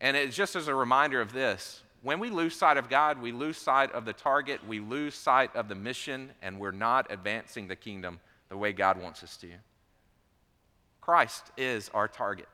And 0.00 0.16
it's 0.16 0.36
just 0.36 0.56
as 0.56 0.68
a 0.68 0.74
reminder 0.74 1.20
of 1.20 1.32
this 1.32 1.82
when 2.02 2.20
we 2.20 2.30
lose 2.30 2.54
sight 2.54 2.76
of 2.76 2.88
God, 2.88 3.20
we 3.20 3.32
lose 3.32 3.56
sight 3.56 3.90
of 3.92 4.04
the 4.04 4.12
target, 4.12 4.60
we 4.66 4.78
lose 4.78 5.14
sight 5.14 5.54
of 5.56 5.68
the 5.68 5.74
mission, 5.74 6.30
and 6.42 6.60
we're 6.60 6.70
not 6.70 7.10
advancing 7.10 7.66
the 7.66 7.76
kingdom 7.76 8.20
the 8.48 8.56
way 8.56 8.72
God 8.72 9.00
wants 9.02 9.24
us 9.24 9.36
to. 9.38 9.48
Christ 11.00 11.44
is 11.56 11.90
our 11.94 12.06
target. 12.06 12.48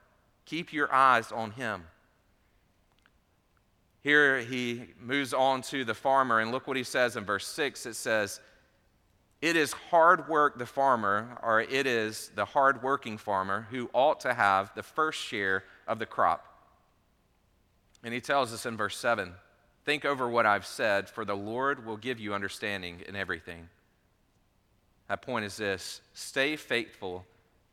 Keep 0.46 0.72
your 0.72 0.92
eyes 0.92 1.32
on 1.32 1.50
Him. 1.50 1.82
Here 4.02 4.40
he 4.40 4.86
moves 5.00 5.32
on 5.32 5.62
to 5.62 5.84
the 5.84 5.94
farmer, 5.94 6.40
and 6.40 6.50
look 6.50 6.66
what 6.66 6.76
he 6.76 6.82
says 6.82 7.16
in 7.16 7.24
verse 7.24 7.46
6. 7.46 7.86
It 7.86 7.94
says, 7.94 8.40
it 9.40 9.56
is 9.56 9.72
hard 9.72 10.28
work, 10.28 10.58
the 10.58 10.66
farmer, 10.66 11.36
or 11.42 11.60
it 11.60 11.86
is 11.86 12.30
the 12.36 12.44
hard 12.44 12.82
working 12.82 13.18
farmer 13.18 13.66
who 13.70 13.90
ought 13.92 14.20
to 14.20 14.34
have 14.34 14.72
the 14.74 14.82
first 14.82 15.20
share 15.20 15.64
of 15.86 15.98
the 15.98 16.06
crop. 16.06 16.51
And 18.04 18.12
he 18.12 18.20
tells 18.20 18.52
us 18.52 18.66
in 18.66 18.76
verse 18.76 18.96
7 18.96 19.32
Think 19.84 20.04
over 20.04 20.28
what 20.28 20.46
I've 20.46 20.66
said, 20.66 21.08
for 21.08 21.24
the 21.24 21.34
Lord 21.34 21.84
will 21.84 21.96
give 21.96 22.20
you 22.20 22.34
understanding 22.34 23.02
in 23.08 23.16
everything. 23.16 23.68
That 25.08 25.22
point 25.22 25.44
is 25.44 25.56
this 25.56 26.00
stay 26.14 26.56
faithful 26.56 27.26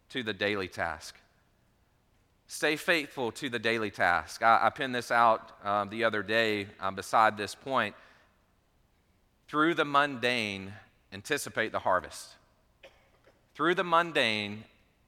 to 0.09 0.23
the 0.23 0.33
daily 0.33 0.67
task. 0.67 1.15
Stay 2.47 2.75
faithful 2.75 3.31
to 3.33 3.47
the 3.47 3.59
daily 3.59 3.91
task. 3.91 4.41
I, 4.41 4.59
I 4.63 4.69
pinned 4.71 4.95
this 4.95 5.11
out 5.11 5.51
um, 5.63 5.89
the 5.89 6.03
other 6.03 6.23
day 6.23 6.65
um, 6.79 6.95
beside 6.95 7.37
this 7.37 7.53
point. 7.53 7.95
Through 9.47 9.75
the 9.75 9.85
mundane, 9.85 10.73
anticipate 11.13 11.71
the 11.71 11.79
harvest. 11.79 12.29
Through 13.53 13.75
the 13.75 13.83
mundane, 13.83 14.63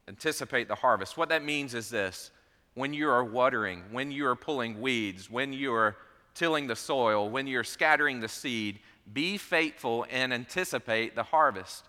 anticipate 0.07 0.67
the 0.67 0.75
harvest. 0.75 1.17
What 1.17 1.29
that 1.29 1.43
means 1.43 1.73
is 1.73 1.89
this 1.89 2.29
when 2.73 2.93
you 2.93 3.09
are 3.09 3.23
watering, 3.23 3.83
when 3.91 4.11
you 4.11 4.25
are 4.27 4.35
pulling 4.35 4.81
weeds, 4.81 5.29
when 5.29 5.53
you 5.53 5.73
are 5.73 5.97
tilling 6.33 6.67
the 6.67 6.75
soil, 6.75 7.29
when 7.29 7.47
you're 7.47 7.63
scattering 7.63 8.19
the 8.19 8.27
seed, 8.27 8.79
be 9.13 9.37
faithful 9.37 10.05
and 10.09 10.33
anticipate 10.33 11.15
the 11.15 11.23
harvest. 11.23 11.85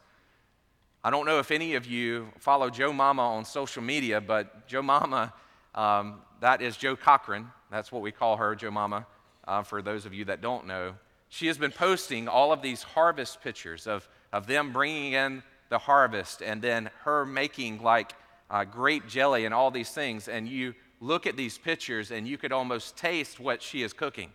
I 1.04 1.10
don't 1.10 1.26
know 1.26 1.38
if 1.38 1.50
any 1.50 1.74
of 1.74 1.86
you 1.86 2.28
follow 2.38 2.70
Joe 2.70 2.92
Mama 2.92 3.22
on 3.22 3.44
social 3.44 3.82
media, 3.82 4.20
but 4.20 4.66
Joe 4.66 4.82
Mama, 4.82 5.32
um, 5.74 6.20
that 6.40 6.62
is 6.62 6.76
Joe 6.76 6.96
Cochran. 6.96 7.50
That's 7.70 7.90
what 7.92 8.02
we 8.02 8.12
call 8.12 8.36
her, 8.36 8.54
Joe 8.54 8.70
Mama, 8.70 9.06
uh, 9.46 9.62
for 9.62 9.82
those 9.82 10.06
of 10.06 10.14
you 10.14 10.24
that 10.26 10.40
don't 10.40 10.66
know 10.66 10.94
she 11.32 11.46
has 11.46 11.56
been 11.56 11.72
posting 11.72 12.28
all 12.28 12.52
of 12.52 12.60
these 12.60 12.82
harvest 12.82 13.40
pictures 13.40 13.86
of, 13.86 14.06
of 14.34 14.46
them 14.46 14.70
bringing 14.70 15.14
in 15.14 15.42
the 15.70 15.78
harvest 15.78 16.42
and 16.42 16.60
then 16.60 16.90
her 17.04 17.24
making 17.24 17.82
like 17.82 18.12
uh, 18.52 18.64
grape 18.64 19.08
jelly 19.08 19.46
and 19.46 19.54
all 19.54 19.70
these 19.70 19.90
things. 19.90 20.28
And 20.28 20.46
you 20.46 20.74
look 21.00 21.26
at 21.26 21.36
these 21.36 21.58
pictures 21.58 22.12
and 22.12 22.28
you 22.28 22.38
could 22.38 22.52
almost 22.52 22.96
taste 22.96 23.40
what 23.40 23.62
she 23.62 23.82
is 23.82 23.92
cooking. 23.92 24.30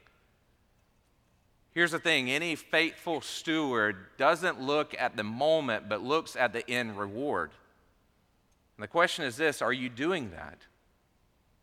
Here's 1.74 1.92
the 1.92 2.00
thing 2.00 2.30
any 2.32 2.56
faithful 2.56 3.22
steward 3.22 3.98
doesn't 4.18 4.60
look 4.60 4.96
at 4.98 5.16
the 5.16 5.24
moment, 5.24 5.88
but 5.88 6.02
looks 6.02 6.36
at 6.36 6.52
the 6.52 6.68
end 6.70 6.98
reward. 6.98 7.52
And 8.76 8.84
the 8.84 8.88
question 8.88 9.24
is 9.24 9.38
this 9.38 9.62
are 9.62 9.72
you 9.72 9.88
doing 9.88 10.32
that? 10.32 10.58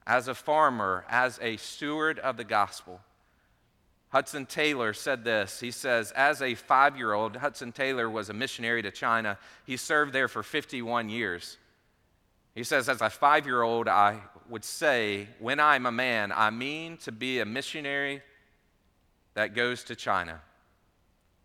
As 0.06 0.28
a 0.28 0.34
farmer, 0.34 1.04
as 1.08 1.40
a 1.42 1.56
steward 1.56 2.20
of 2.20 2.36
the 2.36 2.44
gospel? 2.44 3.00
Hudson 4.10 4.46
Taylor 4.46 4.92
said 4.92 5.24
this. 5.24 5.58
He 5.58 5.72
says, 5.72 6.12
As 6.12 6.40
a 6.40 6.54
five 6.54 6.96
year 6.96 7.12
old, 7.12 7.34
Hudson 7.34 7.72
Taylor 7.72 8.08
was 8.08 8.28
a 8.28 8.32
missionary 8.32 8.82
to 8.82 8.92
China. 8.92 9.38
He 9.66 9.76
served 9.76 10.12
there 10.12 10.28
for 10.28 10.44
51 10.44 11.08
years. 11.08 11.58
He 12.54 12.64
says, 12.64 12.88
As 12.88 13.00
a 13.00 13.10
five 13.10 13.46
year 13.46 13.62
old, 13.62 13.88
I 13.88 14.20
would 14.48 14.64
say, 14.64 15.28
When 15.38 15.60
I'm 15.60 15.86
a 15.86 15.92
man, 15.92 16.32
I 16.32 16.50
mean 16.50 16.96
to 16.98 17.12
be 17.12 17.40
a 17.40 17.44
missionary 17.44 18.22
that 19.34 19.54
goes 19.54 19.84
to 19.84 19.96
China. 19.96 20.40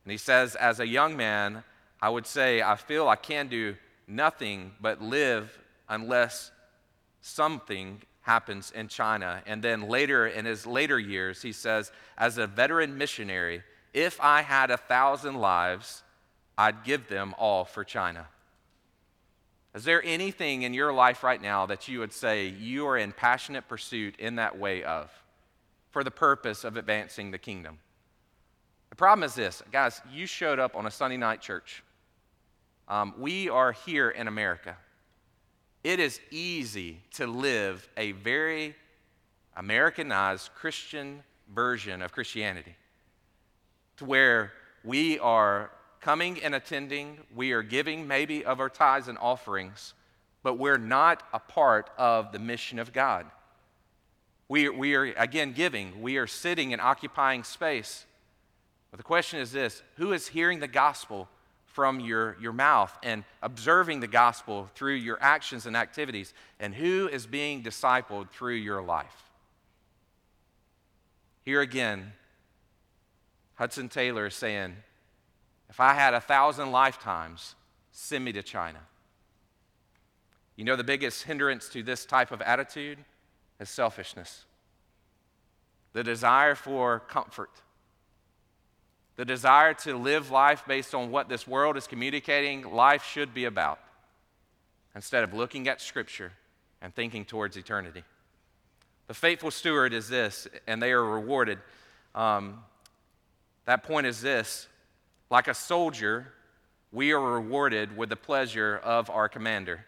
And 0.05 0.11
he 0.11 0.17
says, 0.17 0.55
As 0.55 0.79
a 0.79 0.87
young 0.87 1.17
man, 1.17 1.63
I 2.01 2.09
would 2.09 2.25
say, 2.25 2.61
I 2.61 2.75
feel 2.75 3.07
I 3.07 3.15
can 3.15 3.47
do 3.47 3.75
nothing 4.07 4.71
but 4.79 5.01
live 5.01 5.57
unless 5.87 6.51
something 7.21 8.01
happens 8.21 8.71
in 8.71 8.87
China. 8.87 9.41
And 9.45 9.61
then 9.61 9.89
later, 9.89 10.27
in 10.27 10.45
his 10.45 10.65
later 10.65 10.99
years, 10.99 11.41
he 11.41 11.51
says, 11.51 11.91
as 12.17 12.37
a 12.37 12.47
veteran 12.47 12.97
missionary, 12.97 13.63
if 13.93 14.19
I 14.21 14.41
had 14.41 14.71
a 14.71 14.77
thousand 14.77 15.35
lives, 15.35 16.03
I'd 16.57 16.83
give 16.83 17.07
them 17.07 17.33
all 17.37 17.65
for 17.65 17.83
China. 17.83 18.27
Is 19.79 19.85
there 19.85 20.03
anything 20.03 20.63
in 20.63 20.73
your 20.73 20.91
life 20.91 21.23
right 21.23 21.41
now 21.41 21.65
that 21.67 21.87
you 21.87 21.99
would 21.99 22.11
say 22.11 22.47
you 22.47 22.85
are 22.85 22.97
in 22.97 23.13
passionate 23.13 23.69
pursuit 23.69 24.19
in 24.19 24.35
that 24.35 24.59
way 24.59 24.83
of 24.83 25.09
for 25.91 26.03
the 26.03 26.11
purpose 26.11 26.65
of 26.65 26.75
advancing 26.75 27.31
the 27.31 27.37
kingdom? 27.37 27.79
The 28.89 28.97
problem 28.97 29.23
is 29.23 29.35
this, 29.35 29.63
guys, 29.71 30.01
you 30.11 30.25
showed 30.25 30.59
up 30.59 30.75
on 30.75 30.85
a 30.85 30.91
Sunday 30.91 31.15
night 31.15 31.39
church. 31.39 31.81
Um, 32.89 33.13
we 33.17 33.47
are 33.47 33.71
here 33.71 34.09
in 34.09 34.27
America 34.27 34.75
it 35.81 36.01
is 36.01 36.19
easy 36.29 36.99
to 37.13 37.25
live 37.25 37.87
a 37.95 38.11
very 38.11 38.75
Americanized 39.55 40.49
Christian 40.55 41.23
version 41.55 42.01
of 42.01 42.11
Christianity 42.11 42.75
to 43.95 44.03
where 44.03 44.51
we 44.83 45.19
are 45.19 45.71
coming 46.01 46.41
and 46.41 46.55
attending, 46.55 47.19
we 47.35 47.51
are 47.51 47.63
giving 47.63 48.07
maybe 48.07 48.45
of 48.45 48.59
our 48.59 48.69
tithes 48.69 49.07
and 49.07 49.17
offerings, 49.17 49.93
but 50.43 50.57
we're 50.57 50.77
not 50.77 51.23
a 51.33 51.39
part 51.39 51.89
of 51.97 52.31
the 52.31 52.39
mission 52.39 52.79
of 52.79 52.93
God. 52.93 53.25
We, 54.47 54.69
we 54.69 54.95
are, 54.95 55.05
again, 55.17 55.53
giving, 55.53 56.01
we 56.01 56.17
are 56.17 56.27
sitting 56.27 56.73
and 56.73 56.81
occupying 56.81 57.43
space. 57.43 58.05
But 58.91 58.97
the 58.97 59.03
question 59.03 59.39
is 59.39 59.51
this 59.51 59.83
who 59.97 60.13
is 60.13 60.27
hearing 60.27 60.59
the 60.59 60.67
gospel 60.67 61.27
from 61.65 61.99
your, 61.99 62.35
your 62.41 62.51
mouth 62.51 62.97
and 63.03 63.23
observing 63.43 63.99
the 63.99 64.07
gospel 64.07 64.69
through 64.73 64.95
your 64.95 65.17
actions 65.21 65.65
and 65.65 65.77
activities, 65.77 66.33
and 66.59 66.73
who 66.73 67.07
is 67.07 67.27
being 67.27 67.61
discipled 67.61 68.29
through 68.31 68.55
your 68.55 68.81
life. 68.81 69.29
Here 71.45 71.61
again, 71.61 72.13
Hudson 73.55 73.87
Taylor 73.87 74.27
is 74.27 74.35
saying, 74.35 74.75
if 75.69 75.79
I 75.79 75.93
had 75.93 76.13
a 76.13 76.21
thousand 76.21 76.71
lifetimes, 76.71 77.55
send 77.91 78.25
me 78.25 78.31
to 78.33 78.43
China. 78.43 78.79
You 80.55 80.65
know, 80.65 80.75
the 80.75 80.83
biggest 80.83 81.23
hindrance 81.23 81.69
to 81.69 81.83
this 81.83 82.05
type 82.05 82.31
of 82.31 82.41
attitude 82.41 82.97
is 83.59 83.69
selfishness, 83.69 84.45
the 85.93 86.03
desire 86.03 86.55
for 86.55 86.99
comfort 86.99 87.51
the 89.19 89.25
desire 89.25 89.73
to 89.73 89.97
live 89.97 90.31
life 90.31 90.63
based 90.65 90.95
on 90.95 91.11
what 91.11 91.27
this 91.27 91.45
world 91.45 91.75
is 91.75 91.87
communicating 91.87 92.61
life 92.61 93.03
should 93.03 93.33
be 93.33 93.43
about, 93.43 93.77
instead 94.95 95.25
of 95.25 95.33
looking 95.33 95.67
at 95.67 95.81
Scripture 95.81 96.31
and 96.81 96.95
thinking 96.95 97.25
towards 97.25 97.57
eternity. 97.57 98.01
The 99.07 99.13
faithful 99.13 99.51
steward 99.51 99.91
is 99.91 100.07
this, 100.07 100.47
and 100.67 100.81
they 100.81 100.93
are 100.93 101.03
rewarded. 101.03 101.59
Um, 102.15 102.63
that 103.65 103.83
point 103.83 104.07
is 104.07 104.21
this 104.21 104.68
like 105.29 105.47
a 105.47 105.53
soldier, 105.53 106.33
we 106.91 107.11
are 107.11 107.21
rewarded 107.21 107.95
with 107.95 108.09
the 108.09 108.15
pleasure 108.15 108.77
of 108.83 109.09
our 109.09 109.29
commander. 109.29 109.85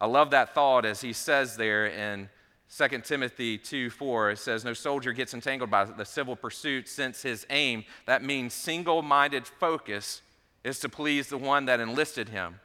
I 0.00 0.06
love 0.06 0.30
that 0.30 0.54
thought 0.54 0.84
as 0.84 1.00
he 1.00 1.12
says 1.12 1.56
there 1.56 1.86
in 1.86 2.28
2 2.76 2.98
Timothy 2.98 3.56
2 3.56 3.88
4, 3.90 4.32
it 4.32 4.38
says, 4.38 4.64
No 4.64 4.74
soldier 4.74 5.12
gets 5.12 5.32
entangled 5.32 5.70
by 5.70 5.84
the 5.84 6.04
civil 6.04 6.36
pursuit 6.36 6.88
since 6.88 7.22
his 7.22 7.46
aim, 7.50 7.84
that 8.06 8.22
means 8.22 8.52
single 8.52 9.00
minded 9.00 9.46
focus, 9.46 10.22
is 10.64 10.78
to 10.80 10.88
please 10.88 11.28
the 11.28 11.38
one 11.38 11.64
that 11.64 11.80
enlisted 11.80 12.28
him. 12.28 12.60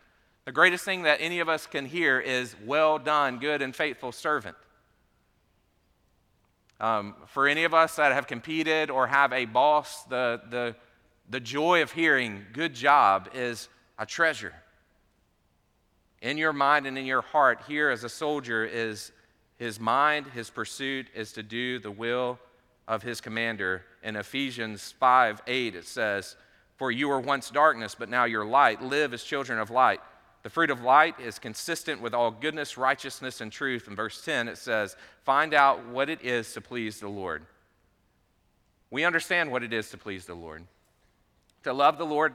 The 0.45 0.51
greatest 0.51 0.83
thing 0.83 1.03
that 1.03 1.19
any 1.21 1.39
of 1.39 1.47
us 1.47 1.65
can 1.67 1.85
hear 1.85 2.19
is, 2.19 2.55
Well 2.65 2.99
done, 2.99 3.39
good 3.39 3.61
and 3.61 3.73
faithful 3.73 4.11
servant. 4.11 4.57
Um, 6.81 7.15
for 7.27 7.47
any 7.47 7.63
of 7.63 7.73
us 7.73 7.95
that 7.95 8.11
have 8.11 8.27
competed 8.27 8.89
or 8.89 9.07
have 9.07 9.31
a 9.31 9.45
boss, 9.45 10.03
the, 10.03 10.41
the, 10.49 10.75
the 11.29 11.39
joy 11.39 11.81
of 11.81 11.91
hearing, 11.91 12.45
Good 12.53 12.73
job, 12.73 13.29
is 13.33 13.69
a 13.97 14.05
treasure. 14.05 14.53
In 16.21 16.37
your 16.37 16.53
mind 16.53 16.87
and 16.87 16.97
in 16.97 17.05
your 17.05 17.21
heart, 17.21 17.63
here 17.67 17.89
as 17.89 18.03
a 18.03 18.09
soldier, 18.09 18.63
is 18.65 19.11
his 19.57 19.79
mind, 19.79 20.27
his 20.27 20.49
pursuit 20.49 21.07
is 21.13 21.33
to 21.33 21.43
do 21.43 21.79
the 21.79 21.91
will 21.91 22.39
of 22.87 23.03
his 23.03 23.21
commander. 23.21 23.83
In 24.03 24.15
Ephesians 24.15 24.93
5 24.99 25.41
8, 25.45 25.75
it 25.75 25.85
says, 25.85 26.35
For 26.77 26.91
you 26.91 27.09
were 27.09 27.19
once 27.19 27.49
darkness, 27.49 27.95
but 27.97 28.09
now 28.09 28.25
you're 28.25 28.45
light. 28.45 28.81
Live 28.81 29.13
as 29.13 29.23
children 29.23 29.59
of 29.59 29.69
light. 29.69 30.01
The 30.43 30.49
fruit 30.49 30.69
of 30.69 30.81
light 30.81 31.19
is 31.19 31.39
consistent 31.39 32.01
with 32.01 32.13
all 32.13 32.29
goodness, 32.29 32.77
righteousness, 32.77 33.39
and 33.39 33.51
truth. 33.51 33.87
In 33.87 33.95
verse 33.95 34.23
10, 34.23 34.49
it 34.49 34.57
says, 34.57 34.97
Find 35.23 35.53
out 35.53 35.87
what 35.87 36.09
it 36.09 36.21
is 36.21 36.53
to 36.53 36.61
please 36.61 36.99
the 36.99 37.07
Lord. 37.07 37.45
We 38.91 39.05
understand 39.05 39.51
what 39.51 39.63
it 39.63 39.71
is 39.71 39.89
to 39.91 39.97
please 39.97 40.25
the 40.25 40.35
Lord. 40.35 40.65
To 41.63 41.73
love 41.73 41.97
the 41.97 42.05
Lord 42.05 42.33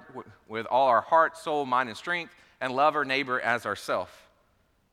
with 0.49 0.67
all 0.67 0.89
our 0.89 1.03
heart, 1.03 1.37
soul, 1.37 1.67
mind, 1.67 1.89
and 1.89 1.99
strength, 1.99 2.35
and 2.61 2.75
love 2.75 2.97
our 2.97 3.05
neighbor 3.05 3.41
as 3.41 3.67
ourself. 3.67 4.29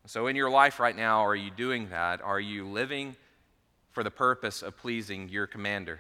So, 0.07 0.27
in 0.27 0.35
your 0.35 0.49
life 0.49 0.79
right 0.79 0.95
now, 0.95 1.25
are 1.25 1.35
you 1.35 1.49
doing 1.49 1.89
that? 1.89 2.21
Are 2.21 2.39
you 2.39 2.67
living 2.67 3.15
for 3.91 4.03
the 4.03 4.11
purpose 4.11 4.61
of 4.61 4.77
pleasing 4.77 5.29
your 5.29 5.47
commander? 5.47 5.99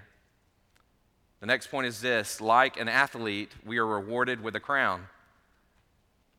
The 1.39 1.47
next 1.47 1.67
point 1.67 1.87
is 1.87 2.01
this 2.01 2.41
like 2.41 2.79
an 2.79 2.87
athlete, 2.87 3.51
we 3.65 3.77
are 3.77 3.85
rewarded 3.85 4.41
with 4.41 4.55
a 4.55 4.59
crown. 4.59 5.07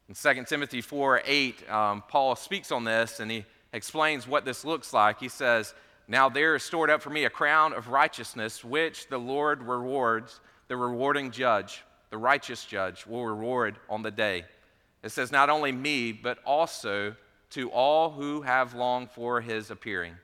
In 0.08 0.14
2 0.14 0.44
Timothy 0.44 0.80
4 0.80 1.22
8, 1.24 1.70
um, 1.70 2.04
Paul 2.08 2.36
speaks 2.36 2.70
on 2.70 2.84
this 2.84 3.20
and 3.20 3.30
he 3.30 3.44
explains 3.72 4.28
what 4.28 4.44
this 4.44 4.64
looks 4.64 4.92
like. 4.92 5.18
He 5.18 5.28
says, 5.28 5.74
Now 6.06 6.28
there 6.28 6.54
is 6.54 6.62
stored 6.62 6.90
up 6.90 7.02
for 7.02 7.10
me 7.10 7.24
a 7.24 7.30
crown 7.30 7.72
of 7.72 7.88
righteousness, 7.88 8.64
which 8.64 9.08
the 9.08 9.18
Lord 9.18 9.62
rewards, 9.62 10.40
the 10.68 10.76
rewarding 10.76 11.30
judge, 11.30 11.82
the 12.10 12.18
righteous 12.18 12.64
judge, 12.64 13.06
will 13.06 13.24
reward 13.24 13.78
on 13.88 14.02
the 14.02 14.10
day. 14.10 14.44
It 15.02 15.10
says, 15.10 15.30
Not 15.30 15.50
only 15.50 15.72
me, 15.72 16.12
but 16.12 16.38
also 16.44 17.14
to 17.50 17.70
all 17.70 18.10
who 18.10 18.42
have 18.42 18.74
longed 18.74 19.10
for 19.10 19.40
his 19.40 19.70
appearing. 19.70 20.14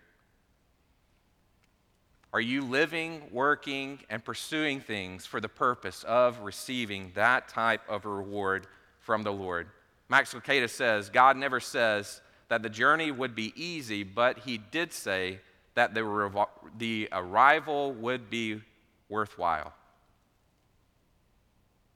Are 2.33 2.40
you 2.40 2.62
living, 2.62 3.23
working, 3.31 4.01
and 4.09 4.25
pursuing 4.25 4.81
things 4.81 5.27
for 5.27 5.40
the 5.40 5.49
purpose 5.49 6.03
of 6.05 6.40
receiving 6.40 7.12
that 7.14 7.49
type 7.49 7.83
of 7.88 8.07
reward 8.07 8.66
from 9.01 9.23
the 9.23 9.33
Lord? 9.33 9.68
Max 10.09 10.33
Lucado 10.33 10.68
says 10.68 11.11
God 11.11 11.37
never 11.37 11.61
says 11.61 12.23
that 12.49 12.62
the 12.62 12.71
journey 12.71 13.11
would 13.11 13.35
be 13.35 13.53
easy, 13.55 14.03
but 14.03 14.38
he 14.40 14.59
did 14.59 14.92
say 14.92 15.40
that 15.75 15.95
the, 15.95 16.47
the 16.79 17.09
arrival 17.12 17.92
would 17.92 18.29
be 18.29 18.61
worthwhile. 19.09 19.73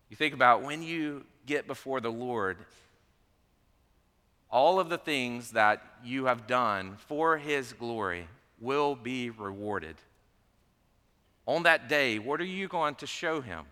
You 0.09 0.17
think 0.17 0.35
about 0.35 0.63
when 0.63 0.83
you 0.83 1.25
get 1.47 1.67
before 1.67 2.01
the 2.01 2.11
Lord 2.11 2.59
all 4.51 4.79
of 4.79 4.89
the 4.89 4.99
things 4.99 5.51
that 5.53 5.83
you 6.05 6.27
have 6.27 6.47
done 6.47 6.97
for 7.09 7.37
His 7.37 7.73
glory 7.73 8.29
will 8.61 8.95
be 8.95 9.31
rewarded. 9.31 9.97
On 11.47 11.65
that 11.65 11.89
day, 11.89 12.19
what 12.19 12.41
are 12.41 12.45
you 12.45 12.69
going 12.69 12.95
to 12.97 13.07
show 13.07 13.41
Him? 13.41 13.65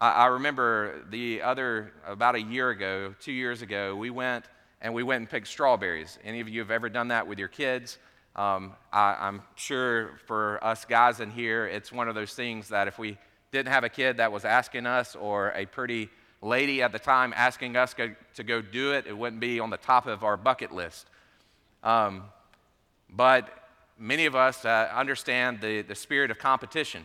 I, 0.00 0.26
remember 0.26 1.04
the 1.10 1.42
other, 1.42 1.92
about 2.04 2.34
a 2.34 2.40
year 2.40 2.70
ago, 2.70 3.14
two 3.20 3.30
years 3.30 3.62
ago, 3.62 3.94
we 3.94 4.10
went 4.10 4.46
and 4.80 4.92
we 4.92 5.04
went 5.04 5.20
and 5.20 5.30
picked 5.30 5.46
strawberries. 5.46 6.18
Any 6.24 6.40
of 6.40 6.48
you 6.48 6.58
have 6.58 6.72
ever 6.72 6.88
done 6.88 7.08
that 7.08 7.28
with 7.28 7.38
your 7.38 7.46
kids? 7.46 7.98
Um, 8.34 8.72
I, 8.92 9.28
am 9.28 9.42
sure 9.54 10.18
for 10.26 10.58
us 10.64 10.84
guys 10.84 11.20
in 11.20 11.30
here, 11.30 11.68
it's 11.68 11.92
one 11.92 12.08
of 12.08 12.16
those 12.16 12.34
things 12.34 12.70
that 12.70 12.88
if 12.88 12.98
we 12.98 13.16
didn't 13.52 13.68
have 13.68 13.84
a 13.84 13.88
kid 13.88 14.16
that 14.16 14.32
was 14.32 14.44
asking 14.44 14.86
us 14.86 15.14
or 15.14 15.52
a 15.54 15.66
pretty 15.66 16.08
lady 16.40 16.82
at 16.82 16.90
the 16.90 16.98
time 16.98 17.32
asking 17.36 17.76
us 17.76 17.94
go, 17.94 18.10
to 18.34 18.42
go 18.42 18.62
do 18.62 18.92
it, 18.92 19.06
it 19.06 19.16
wouldn't 19.16 19.40
be 19.40 19.60
on 19.60 19.70
the 19.70 19.76
top 19.76 20.06
of 20.06 20.24
our 20.24 20.36
bucket 20.36 20.72
list. 20.72 21.06
Um, 21.84 22.24
but 23.10 23.48
many 23.98 24.24
of 24.24 24.34
us 24.34 24.64
uh, 24.64 24.90
understand 24.94 25.60
the, 25.60 25.82
the 25.82 25.94
spirit 25.94 26.30
of 26.30 26.38
competition. 26.38 27.04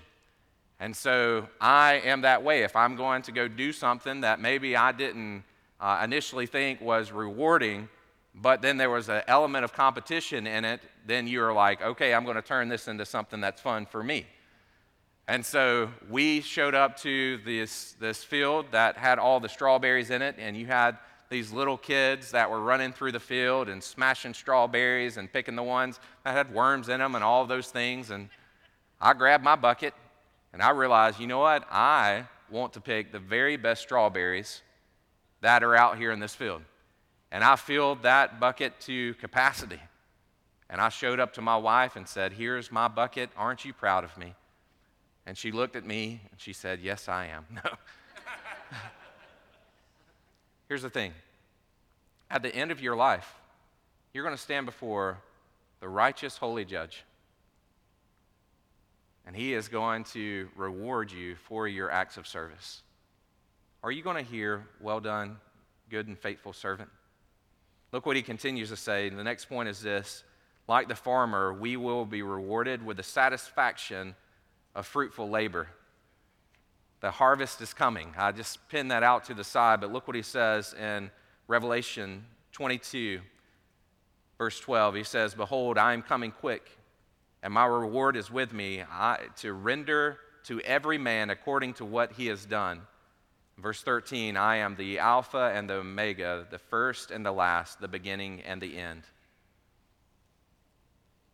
And 0.79 0.95
so 0.95 1.47
I 1.59 1.95
am 2.05 2.21
that 2.21 2.43
way. 2.43 2.63
If 2.63 2.75
I'm 2.75 2.95
going 2.95 3.23
to 3.23 3.31
go 3.31 3.47
do 3.47 3.73
something 3.73 4.21
that 4.21 4.39
maybe 4.39 4.75
I 4.75 4.93
didn't 4.93 5.43
uh, 5.81 6.01
initially 6.03 6.45
think 6.45 6.79
was 6.79 7.11
rewarding, 7.11 7.89
but 8.33 8.61
then 8.61 8.77
there 8.77 8.89
was 8.89 9.09
an 9.09 9.23
element 9.27 9.65
of 9.65 9.73
competition 9.73 10.47
in 10.47 10.63
it, 10.63 10.79
then 11.05 11.27
you're 11.27 11.53
like, 11.53 11.81
okay, 11.81 12.13
I'm 12.13 12.23
going 12.23 12.35
to 12.35 12.41
turn 12.41 12.69
this 12.69 12.87
into 12.87 13.05
something 13.05 13.41
that's 13.41 13.59
fun 13.59 13.85
for 13.85 14.01
me. 14.01 14.25
And 15.27 15.45
so 15.45 15.89
we 16.09 16.39
showed 16.39 16.73
up 16.73 16.97
to 17.01 17.37
this, 17.45 17.95
this 17.99 18.23
field 18.23 18.67
that 18.71 18.97
had 18.97 19.19
all 19.19 19.39
the 19.39 19.49
strawberries 19.49 20.09
in 20.09 20.21
it, 20.21 20.35
and 20.37 20.55
you 20.55 20.67
had 20.67 20.97
these 21.29 21.51
little 21.51 21.77
kids 21.77 22.31
that 22.31 22.49
were 22.49 22.61
running 22.61 22.93
through 22.93 23.11
the 23.11 23.19
field 23.19 23.67
and 23.67 23.83
smashing 23.83 24.33
strawberries 24.33 25.17
and 25.17 25.31
picking 25.31 25.57
the 25.57 25.63
ones 25.63 25.99
that 26.23 26.33
had 26.33 26.53
worms 26.53 26.87
in 26.87 26.99
them 26.99 27.15
and 27.15 27.23
all 27.23 27.45
those 27.45 27.67
things. 27.69 28.11
And 28.11 28.29
I 29.01 29.13
grabbed 29.13 29.43
my 29.43 29.57
bucket 29.57 29.93
and 30.53 30.61
I 30.61 30.69
realized, 30.69 31.19
you 31.19 31.27
know 31.27 31.39
what? 31.39 31.67
I 31.69 32.23
want 32.49 32.71
to 32.73 32.81
pick 32.81 33.11
the 33.11 33.19
very 33.19 33.57
best 33.57 33.81
strawberries 33.81 34.61
that 35.41 35.63
are 35.63 35.75
out 35.75 35.97
here 35.97 36.13
in 36.13 36.21
this 36.21 36.33
field. 36.33 36.61
And 37.29 37.43
I 37.43 37.57
filled 37.57 38.03
that 38.03 38.39
bucket 38.39 38.79
to 38.81 39.13
capacity. 39.15 39.81
And 40.69 40.79
I 40.79 40.87
showed 40.87 41.19
up 41.19 41.33
to 41.33 41.41
my 41.41 41.57
wife 41.57 41.97
and 41.97 42.07
said, 42.07 42.33
Here's 42.33 42.71
my 42.71 42.87
bucket. 42.87 43.29
Aren't 43.35 43.65
you 43.65 43.73
proud 43.73 44.05
of 44.05 44.17
me? 44.17 44.33
And 45.27 45.37
she 45.37 45.51
looked 45.51 45.75
at 45.75 45.85
me 45.85 46.21
and 46.31 46.39
she 46.39 46.53
said, 46.53 46.79
Yes, 46.79 47.07
I 47.07 47.27
am. 47.27 47.45
No. 47.63 47.71
Here's 50.67 50.81
the 50.81 50.89
thing 50.89 51.13
at 52.29 52.41
the 52.41 52.53
end 52.53 52.71
of 52.71 52.81
your 52.81 52.95
life, 52.95 53.35
you're 54.13 54.23
going 54.23 54.35
to 54.35 54.41
stand 54.41 54.65
before 54.65 55.19
the 55.79 55.87
righteous, 55.87 56.35
holy 56.37 56.65
judge. 56.65 57.03
And 59.25 59.35
he 59.35 59.53
is 59.53 59.67
going 59.67 60.05
to 60.05 60.49
reward 60.55 61.11
you 61.11 61.35
for 61.35 61.67
your 61.67 61.91
acts 61.91 62.17
of 62.17 62.25
service. 62.25 62.81
Are 63.83 63.91
you 63.91 64.03
going 64.03 64.23
to 64.23 64.29
hear, 64.29 64.65
Well 64.81 65.01
done, 65.01 65.37
good 65.89 66.07
and 66.07 66.17
faithful 66.17 66.53
servant? 66.53 66.89
Look 67.91 68.05
what 68.05 68.15
he 68.15 68.21
continues 68.21 68.69
to 68.69 68.77
say. 68.77 69.07
And 69.07 69.19
the 69.19 69.23
next 69.23 69.45
point 69.45 69.67
is 69.67 69.81
this 69.81 70.23
like 70.69 70.87
the 70.87 70.95
farmer, 70.95 71.53
we 71.53 71.75
will 71.75 72.05
be 72.05 72.21
rewarded 72.21 72.85
with 72.85 72.95
the 72.95 73.03
satisfaction 73.03 74.15
of 74.77 74.85
fruitful 74.85 75.27
labor. 75.27 75.67
The 77.01 77.09
harvest 77.09 77.59
is 77.61 77.73
coming. 77.73 78.13
I 78.15 78.31
just 78.31 78.69
pinned 78.69 78.91
that 78.91 79.01
out 79.01 79.25
to 79.25 79.33
the 79.33 79.43
side, 79.43 79.81
but 79.81 79.91
look 79.91 80.07
what 80.07 80.15
he 80.15 80.21
says 80.21 80.73
in 80.79 81.09
Revelation 81.47 82.23
22, 82.51 83.19
verse 84.37 84.59
12. 84.59 84.95
He 84.95 85.03
says, 85.03 85.33
Behold, 85.33 85.79
I 85.79 85.93
am 85.93 86.03
coming 86.03 86.31
quick, 86.31 86.69
and 87.41 87.51
my 87.51 87.65
reward 87.65 88.15
is 88.15 88.29
with 88.29 88.53
me 88.53 88.83
I, 88.83 89.17
to 89.37 89.51
render 89.53 90.19
to 90.43 90.61
every 90.61 90.99
man 90.99 91.31
according 91.31 91.73
to 91.75 91.85
what 91.85 92.11
he 92.13 92.27
has 92.27 92.45
done. 92.45 92.81
Verse 93.57 93.81
13, 93.81 94.37
I 94.37 94.57
am 94.57 94.75
the 94.75 94.99
Alpha 94.99 95.51
and 95.55 95.67
the 95.67 95.75
Omega, 95.75 96.45
the 96.51 96.59
first 96.59 97.09
and 97.09 97.25
the 97.25 97.31
last, 97.31 97.81
the 97.81 97.87
beginning 97.87 98.41
and 98.41 98.61
the 98.61 98.77
end. 98.77 99.01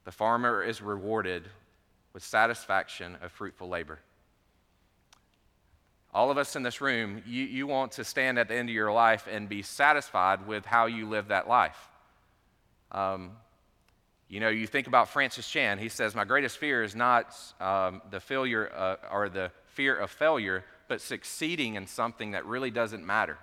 The 0.06 0.13
farmer 0.13 0.63
is 0.63 0.82
rewarded 0.82 1.49
with 2.13 2.23
satisfaction 2.23 3.17
of 3.21 3.32
fruitful 3.32 3.67
labor. 3.67 3.99
All 6.13 6.30
of 6.30 6.38
us 6.38 6.56
in 6.56 6.62
this 6.62 6.80
room, 6.80 7.23
you, 7.26 7.43
you 7.43 7.65
want 7.65 7.93
to 7.93 8.04
stand 8.04 8.38
at 8.38 8.47
the 8.47 8.56
end 8.56 8.69
of 8.69 8.76
your 8.76 8.91
life 8.91 9.28
and 9.30 9.49
be 9.49 9.63
satisfied 9.63 10.45
with 10.45 10.63
how 10.63 10.86
you 10.86 11.10
live 11.10 11.30
that 11.30 11.47
life. 11.47 11.89
Um, 12.91 13.32
you 14.30 14.39
know, 14.39 14.49
you 14.49 14.67
think 14.67 14.86
about 14.86 15.10
Francis 15.10 15.49
Chan. 15.49 15.80
He 15.80 15.89
says, 15.89 16.13
My 16.13 16.23
greatest 16.23 16.60
fear 16.60 16.84
is 16.84 16.95
not 16.95 17.36
um, 17.60 18.02
the 18.12 18.19
failure 18.19 18.71
uh, 18.76 18.95
or 19.12 19.30
the 19.30 19.52
fear 19.65 19.95
of 19.95 20.12
failure, 20.12 20.63
but 20.88 21.02
succeeding 21.02 21.76
in 21.76 21.88
something 21.88 22.32
that 22.32 22.45
really 22.45 22.69
doesn't 22.69 23.04
matter. 23.04 23.39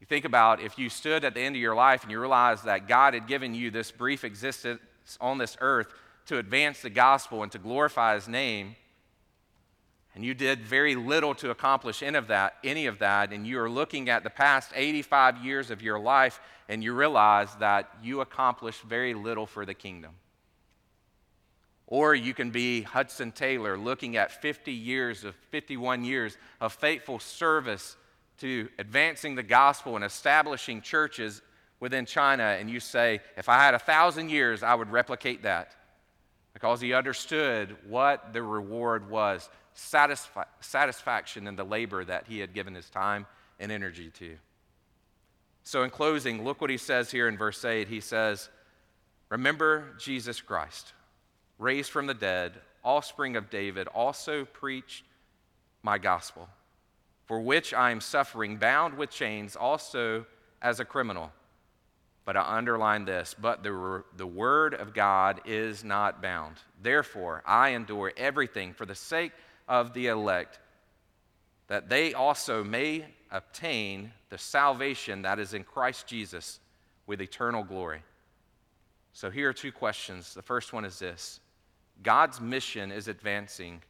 You 0.00 0.06
think 0.06 0.24
about 0.24 0.62
if 0.62 0.78
you 0.78 0.88
stood 0.88 1.24
at 1.24 1.34
the 1.34 1.40
end 1.40 1.54
of 1.54 1.60
your 1.60 1.74
life 1.74 2.02
and 2.02 2.10
you 2.10 2.20
realized 2.20 2.64
that 2.64 2.88
God 2.88 3.14
had 3.14 3.26
given 3.26 3.54
you 3.54 3.70
this 3.70 3.90
brief 3.90 4.24
existence 4.24 4.80
on 5.20 5.38
this 5.38 5.56
earth 5.60 5.92
to 6.28 6.38
advance 6.38 6.82
the 6.82 6.90
gospel 6.90 7.42
and 7.42 7.50
to 7.52 7.58
glorify 7.58 8.14
his 8.14 8.28
name. 8.28 8.76
and 10.14 10.24
you 10.24 10.34
did 10.34 10.60
very 10.64 10.96
little 10.96 11.32
to 11.32 11.50
accomplish 11.50 12.02
any 12.02 12.18
of 12.18 12.26
that, 12.26 12.56
any 12.64 12.86
of 12.86 12.98
that, 12.98 13.32
and 13.32 13.46
you 13.46 13.60
are 13.60 13.70
looking 13.70 14.08
at 14.08 14.24
the 14.24 14.30
past 14.30 14.72
85 14.74 15.44
years 15.44 15.70
of 15.70 15.80
your 15.80 15.98
life 15.98 16.40
and 16.68 16.82
you 16.82 16.92
realize 16.92 17.54
that 17.60 17.88
you 18.02 18.20
accomplished 18.20 18.82
very 18.82 19.14
little 19.14 19.46
for 19.46 19.64
the 19.64 19.74
kingdom. 19.74 20.12
Or 21.86 22.14
you 22.14 22.34
can 22.34 22.50
be 22.50 22.82
Hudson 22.82 23.30
Taylor 23.32 23.78
looking 23.78 24.16
at 24.16 24.42
50 24.42 24.72
years 24.72 25.24
of 25.24 25.34
51 25.50 26.04
years 26.04 26.36
of 26.60 26.72
faithful 26.72 27.20
service 27.20 27.96
to 28.40 28.68
advancing 28.78 29.34
the 29.34 29.42
gospel 29.42 29.94
and 29.94 30.04
establishing 30.04 30.82
churches 30.82 31.42
within 31.80 32.04
China, 32.04 32.42
and 32.42 32.68
you 32.68 32.80
say, 32.80 33.20
if 33.36 33.48
I 33.48 33.58
had 33.58 33.74
a 33.74 33.78
thousand 33.78 34.30
years, 34.30 34.62
I 34.62 34.74
would 34.74 34.90
replicate 34.90 35.44
that. 35.44 35.77
Because 36.58 36.80
he 36.80 36.92
understood 36.92 37.76
what 37.86 38.32
the 38.32 38.42
reward 38.42 39.08
was 39.08 39.48
satisfi- 39.76 40.44
satisfaction 40.58 41.46
in 41.46 41.54
the 41.54 41.62
labor 41.62 42.04
that 42.04 42.26
he 42.26 42.40
had 42.40 42.52
given 42.52 42.74
his 42.74 42.90
time 42.90 43.26
and 43.60 43.70
energy 43.70 44.10
to. 44.18 44.36
So, 45.62 45.84
in 45.84 45.90
closing, 45.90 46.42
look 46.42 46.60
what 46.60 46.68
he 46.68 46.76
says 46.76 47.12
here 47.12 47.28
in 47.28 47.38
verse 47.38 47.64
8. 47.64 47.86
He 47.86 48.00
says, 48.00 48.48
Remember 49.28 49.94
Jesus 50.00 50.40
Christ, 50.40 50.94
raised 51.60 51.92
from 51.92 52.08
the 52.08 52.14
dead, 52.14 52.54
offspring 52.82 53.36
of 53.36 53.50
David, 53.50 53.86
also 53.86 54.44
preached 54.44 55.04
my 55.84 55.96
gospel, 55.96 56.48
for 57.26 57.38
which 57.38 57.72
I 57.72 57.92
am 57.92 58.00
suffering, 58.00 58.56
bound 58.56 58.98
with 58.98 59.10
chains, 59.10 59.54
also 59.54 60.26
as 60.60 60.80
a 60.80 60.84
criminal. 60.84 61.30
But 62.28 62.36
I 62.36 62.58
underline 62.58 63.06
this, 63.06 63.34
but 63.40 63.62
the, 63.62 64.04
the 64.18 64.26
word 64.26 64.74
of 64.74 64.92
God 64.92 65.40
is 65.46 65.82
not 65.82 66.20
bound. 66.20 66.56
Therefore, 66.82 67.42
I 67.46 67.70
endure 67.70 68.12
everything 68.18 68.74
for 68.74 68.84
the 68.84 68.94
sake 68.94 69.32
of 69.66 69.94
the 69.94 70.08
elect, 70.08 70.60
that 71.68 71.88
they 71.88 72.12
also 72.12 72.62
may 72.62 73.06
obtain 73.30 74.12
the 74.28 74.36
salvation 74.36 75.22
that 75.22 75.38
is 75.38 75.54
in 75.54 75.64
Christ 75.64 76.06
Jesus 76.06 76.60
with 77.06 77.22
eternal 77.22 77.64
glory. 77.64 78.02
So 79.14 79.30
here 79.30 79.48
are 79.48 79.54
two 79.54 79.72
questions. 79.72 80.34
The 80.34 80.42
first 80.42 80.74
one 80.74 80.84
is 80.84 80.98
this 80.98 81.40
God's 82.02 82.42
mission 82.42 82.92
is 82.92 83.08
advancing. 83.08 83.80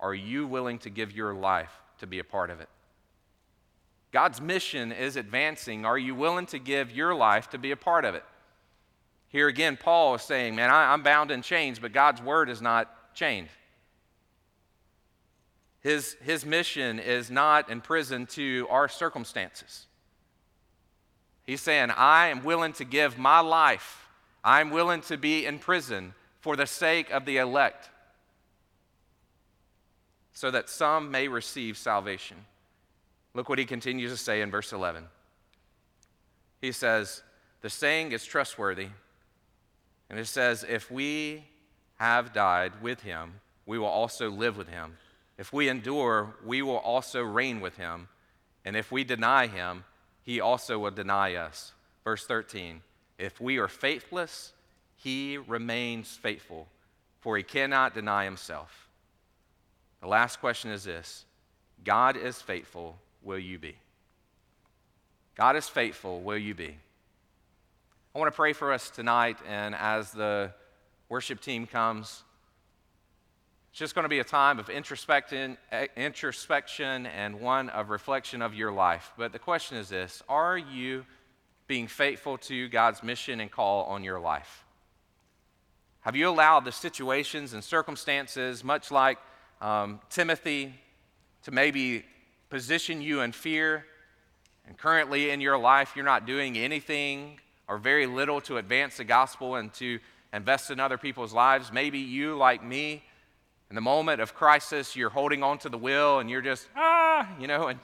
Are 0.00 0.16
you 0.16 0.48
willing 0.48 0.80
to 0.80 0.90
give 0.90 1.12
your 1.12 1.32
life 1.32 1.80
to 1.98 2.08
be 2.08 2.18
a 2.18 2.24
part 2.24 2.50
of 2.50 2.60
it? 2.60 2.68
God's 4.12 4.40
mission 4.40 4.90
is 4.90 5.16
advancing. 5.16 5.84
Are 5.84 5.98
you 5.98 6.14
willing 6.14 6.46
to 6.46 6.58
give 6.58 6.90
your 6.90 7.14
life 7.14 7.50
to 7.50 7.58
be 7.58 7.70
a 7.70 7.76
part 7.76 8.04
of 8.04 8.14
it? 8.14 8.24
Here 9.28 9.48
again, 9.48 9.76
Paul 9.76 10.14
is 10.14 10.22
saying, 10.22 10.54
Man, 10.54 10.70
I, 10.70 10.94
am 10.94 11.02
bound 11.02 11.30
in 11.30 11.42
chains, 11.42 11.78
but 11.78 11.92
God's 11.92 12.22
word 12.22 12.48
is 12.48 12.62
not 12.62 13.14
chained. 13.14 13.48
His, 15.80 16.16
his 16.22 16.44
mission 16.44 16.98
is 16.98 17.30
not 17.30 17.70
imprisoned 17.70 18.30
to 18.30 18.66
our 18.70 18.88
circumstances. 18.88 19.86
He's 21.44 21.60
saying, 21.60 21.90
I 21.90 22.28
am 22.28 22.44
willing 22.44 22.72
to 22.74 22.84
give 22.84 23.18
my 23.18 23.40
life, 23.40 24.08
I'm 24.42 24.70
willing 24.70 25.02
to 25.02 25.16
be 25.16 25.46
in 25.46 25.58
prison 25.58 26.14
for 26.40 26.56
the 26.56 26.66
sake 26.66 27.10
of 27.10 27.26
the 27.26 27.36
elect, 27.36 27.90
so 30.32 30.50
that 30.50 30.68
some 30.68 31.10
may 31.10 31.28
receive 31.28 31.76
salvation. 31.76 32.38
Look 33.34 33.48
what 33.48 33.58
he 33.58 33.64
continues 33.64 34.10
to 34.10 34.16
say 34.16 34.40
in 34.40 34.50
verse 34.50 34.72
11. 34.72 35.04
He 36.60 36.72
says, 36.72 37.22
The 37.60 37.70
saying 37.70 38.12
is 38.12 38.24
trustworthy. 38.24 38.88
And 40.10 40.18
it 40.18 40.26
says, 40.26 40.64
If 40.68 40.90
we 40.90 41.44
have 41.98 42.32
died 42.32 42.72
with 42.82 43.02
him, 43.02 43.40
we 43.66 43.78
will 43.78 43.86
also 43.86 44.30
live 44.30 44.56
with 44.56 44.68
him. 44.68 44.96
If 45.36 45.52
we 45.52 45.68
endure, 45.68 46.34
we 46.44 46.62
will 46.62 46.78
also 46.78 47.22
reign 47.22 47.60
with 47.60 47.76
him. 47.76 48.08
And 48.64 48.76
if 48.76 48.90
we 48.90 49.04
deny 49.04 49.46
him, 49.46 49.84
he 50.22 50.40
also 50.40 50.78
will 50.78 50.90
deny 50.90 51.34
us. 51.34 51.72
Verse 52.04 52.26
13 52.26 52.82
If 53.18 53.40
we 53.40 53.58
are 53.58 53.68
faithless, 53.68 54.52
he 54.96 55.38
remains 55.38 56.16
faithful, 56.16 56.66
for 57.20 57.36
he 57.36 57.42
cannot 57.42 57.94
deny 57.94 58.24
himself. 58.24 58.88
The 60.00 60.08
last 60.08 60.40
question 60.40 60.70
is 60.70 60.84
this 60.84 61.24
God 61.84 62.16
is 62.16 62.40
faithful 62.42 62.98
will 63.22 63.38
you 63.38 63.58
be? 63.58 63.76
God 65.34 65.56
is 65.56 65.68
faithful, 65.68 66.20
will 66.20 66.38
you 66.38 66.54
be? 66.54 66.76
I 68.14 68.18
want 68.18 68.32
to 68.32 68.36
pray 68.36 68.52
for 68.52 68.72
us 68.72 68.90
tonight, 68.90 69.38
and 69.46 69.74
as 69.74 70.10
the 70.10 70.52
worship 71.08 71.40
team 71.40 71.66
comes, 71.66 72.24
it's 73.70 73.78
just 73.78 73.94
going 73.94 74.04
to 74.04 74.08
be 74.08 74.18
a 74.18 74.24
time 74.24 74.58
of 74.58 74.70
introspection, 74.70 75.56
introspection 75.96 77.06
and 77.06 77.40
one 77.40 77.68
of 77.68 77.90
reflection 77.90 78.42
of 78.42 78.54
your 78.54 78.72
life. 78.72 79.12
But 79.16 79.32
the 79.32 79.38
question 79.38 79.76
is 79.76 79.88
this 79.88 80.22
Are 80.28 80.58
you 80.58 81.04
being 81.68 81.86
faithful 81.86 82.38
to 82.38 82.68
God's 82.68 83.02
mission 83.02 83.40
and 83.40 83.50
call 83.50 83.84
on 83.84 84.02
your 84.02 84.18
life? 84.18 84.64
Have 86.00 86.16
you 86.16 86.28
allowed 86.28 86.64
the 86.64 86.72
situations 86.72 87.52
and 87.52 87.62
circumstances, 87.62 88.64
much 88.64 88.90
like 88.90 89.18
um, 89.60 90.00
Timothy, 90.10 90.74
to 91.42 91.50
maybe 91.50 92.04
position 92.50 93.00
you 93.00 93.20
in 93.20 93.32
fear, 93.32 93.84
and 94.66 94.76
currently 94.76 95.30
in 95.30 95.40
your 95.40 95.58
life 95.58 95.92
you're 95.94 96.04
not 96.04 96.26
doing 96.26 96.56
anything 96.56 97.38
or 97.68 97.78
very 97.78 98.06
little 98.06 98.40
to 98.42 98.56
advance 98.56 98.96
the 98.96 99.04
gospel 99.04 99.56
and 99.56 99.72
to 99.74 99.98
invest 100.32 100.70
in 100.70 100.80
other 100.80 100.98
people's 100.98 101.32
lives, 101.32 101.72
maybe 101.72 101.98
you, 101.98 102.36
like 102.36 102.62
me, 102.64 103.02
in 103.70 103.74
the 103.74 103.80
moment 103.80 104.20
of 104.20 104.34
crisis, 104.34 104.96
you're 104.96 105.10
holding 105.10 105.42
on 105.42 105.58
to 105.58 105.68
the 105.68 105.76
wheel 105.76 106.18
and 106.18 106.30
you're 106.30 106.42
just, 106.42 106.66
ah, 106.74 107.28
you 107.38 107.46
know, 107.46 107.68
and 107.68 107.78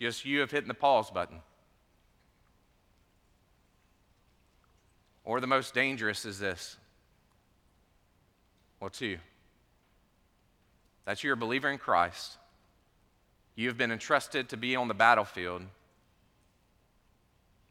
just 0.00 0.24
you 0.24 0.40
have 0.40 0.50
hit 0.50 0.66
the 0.66 0.74
pause 0.74 1.10
button. 1.10 1.38
Or 5.24 5.40
the 5.40 5.46
most 5.46 5.72
dangerous 5.72 6.24
is 6.24 6.38
this. 6.38 6.76
Well, 8.80 8.90
two. 8.90 9.18
That 11.04 11.22
you're 11.22 11.34
a 11.34 11.36
believer 11.36 11.70
in 11.70 11.78
Christ 11.78 12.38
you 13.56 13.68
have 13.68 13.76
been 13.76 13.92
entrusted 13.92 14.48
to 14.48 14.56
be 14.56 14.74
on 14.76 14.88
the 14.88 14.94
battlefield, 14.94 15.62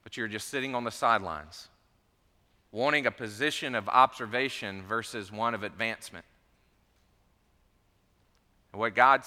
but 0.04 0.18
you're 0.18 0.28
just 0.28 0.50
sitting 0.50 0.76
on 0.76 0.84
the 0.84 0.92
sidelines, 0.92 1.68
wanting 2.72 3.06
a 3.06 3.12
position 3.12 3.76
of 3.76 3.90
observation 3.90 4.84
versus 4.84 5.32
one 5.32 5.54
of 5.54 5.64
advancement. 5.64 6.26
And 8.72 8.80
what 8.80 8.96
God 8.96 9.24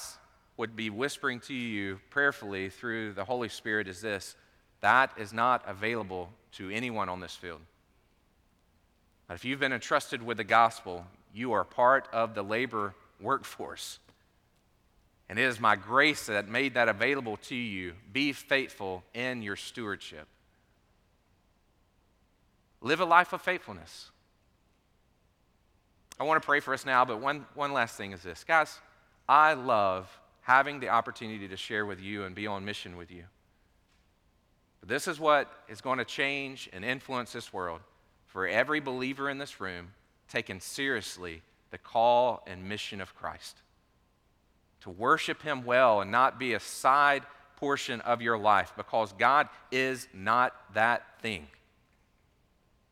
would 0.56 0.74
be 0.74 0.90
whispering 0.90 1.40
to 1.40 1.54
you 1.54 2.00
prayerfully 2.10 2.70
through 2.70 3.12
the 3.12 3.24
Holy 3.24 3.48
Spirit 3.48 3.88
is 3.88 4.00
this 4.00 4.36
that 4.80 5.10
is 5.16 5.32
not 5.32 5.64
available 5.66 6.30
to 6.52 6.70
anyone 6.70 7.08
on 7.08 7.20
this 7.20 7.34
field. 7.34 7.60
But 9.26 9.34
if 9.34 9.44
you've 9.44 9.58
been 9.58 9.72
entrusted 9.72 10.22
with 10.22 10.36
the 10.36 10.44
gospel, 10.44 11.06
you 11.34 11.52
are 11.52 11.64
part 11.64 12.08
of 12.12 12.34
the 12.34 12.42
labor 12.42 12.94
workforce. 13.20 13.98
And 15.28 15.38
it 15.38 15.44
is 15.44 15.58
my 15.58 15.74
grace 15.74 16.26
that 16.26 16.48
made 16.48 16.74
that 16.74 16.88
available 16.88 17.36
to 17.48 17.54
you. 17.54 17.94
Be 18.12 18.32
faithful 18.32 19.02
in 19.12 19.42
your 19.42 19.56
stewardship. 19.56 20.28
Live 22.80 23.00
a 23.00 23.04
life 23.04 23.32
of 23.32 23.42
faithfulness. 23.42 24.10
I 26.20 26.24
want 26.24 26.40
to 26.40 26.46
pray 26.46 26.60
for 26.60 26.72
us 26.72 26.86
now, 26.86 27.04
but 27.04 27.20
one, 27.20 27.44
one 27.54 27.72
last 27.72 27.96
thing 27.96 28.12
is 28.12 28.22
this. 28.22 28.44
Guys, 28.44 28.78
I 29.28 29.54
love 29.54 30.08
having 30.42 30.78
the 30.78 30.90
opportunity 30.90 31.48
to 31.48 31.56
share 31.56 31.84
with 31.84 32.00
you 32.00 32.24
and 32.24 32.34
be 32.34 32.46
on 32.46 32.64
mission 32.64 32.96
with 32.96 33.10
you. 33.10 33.24
But 34.80 34.88
this 34.88 35.08
is 35.08 35.18
what 35.18 35.52
is 35.68 35.80
going 35.80 35.98
to 35.98 36.04
change 36.04 36.70
and 36.72 36.84
influence 36.84 37.32
this 37.32 37.52
world 37.52 37.80
for 38.26 38.46
every 38.46 38.78
believer 38.78 39.28
in 39.28 39.38
this 39.38 39.60
room 39.60 39.88
taking 40.28 40.60
seriously 40.60 41.42
the 41.70 41.78
call 41.78 42.44
and 42.46 42.68
mission 42.68 43.00
of 43.00 43.14
Christ 43.16 43.62
to 44.86 44.90
worship 44.92 45.42
Him 45.42 45.64
well 45.64 46.00
and 46.00 46.12
not 46.12 46.38
be 46.38 46.54
a 46.54 46.60
side 46.60 47.24
portion 47.56 48.00
of 48.02 48.22
your 48.22 48.38
life 48.38 48.72
because 48.76 49.12
God 49.12 49.48
is 49.72 50.06
not 50.14 50.54
that 50.74 51.02
thing. 51.20 51.48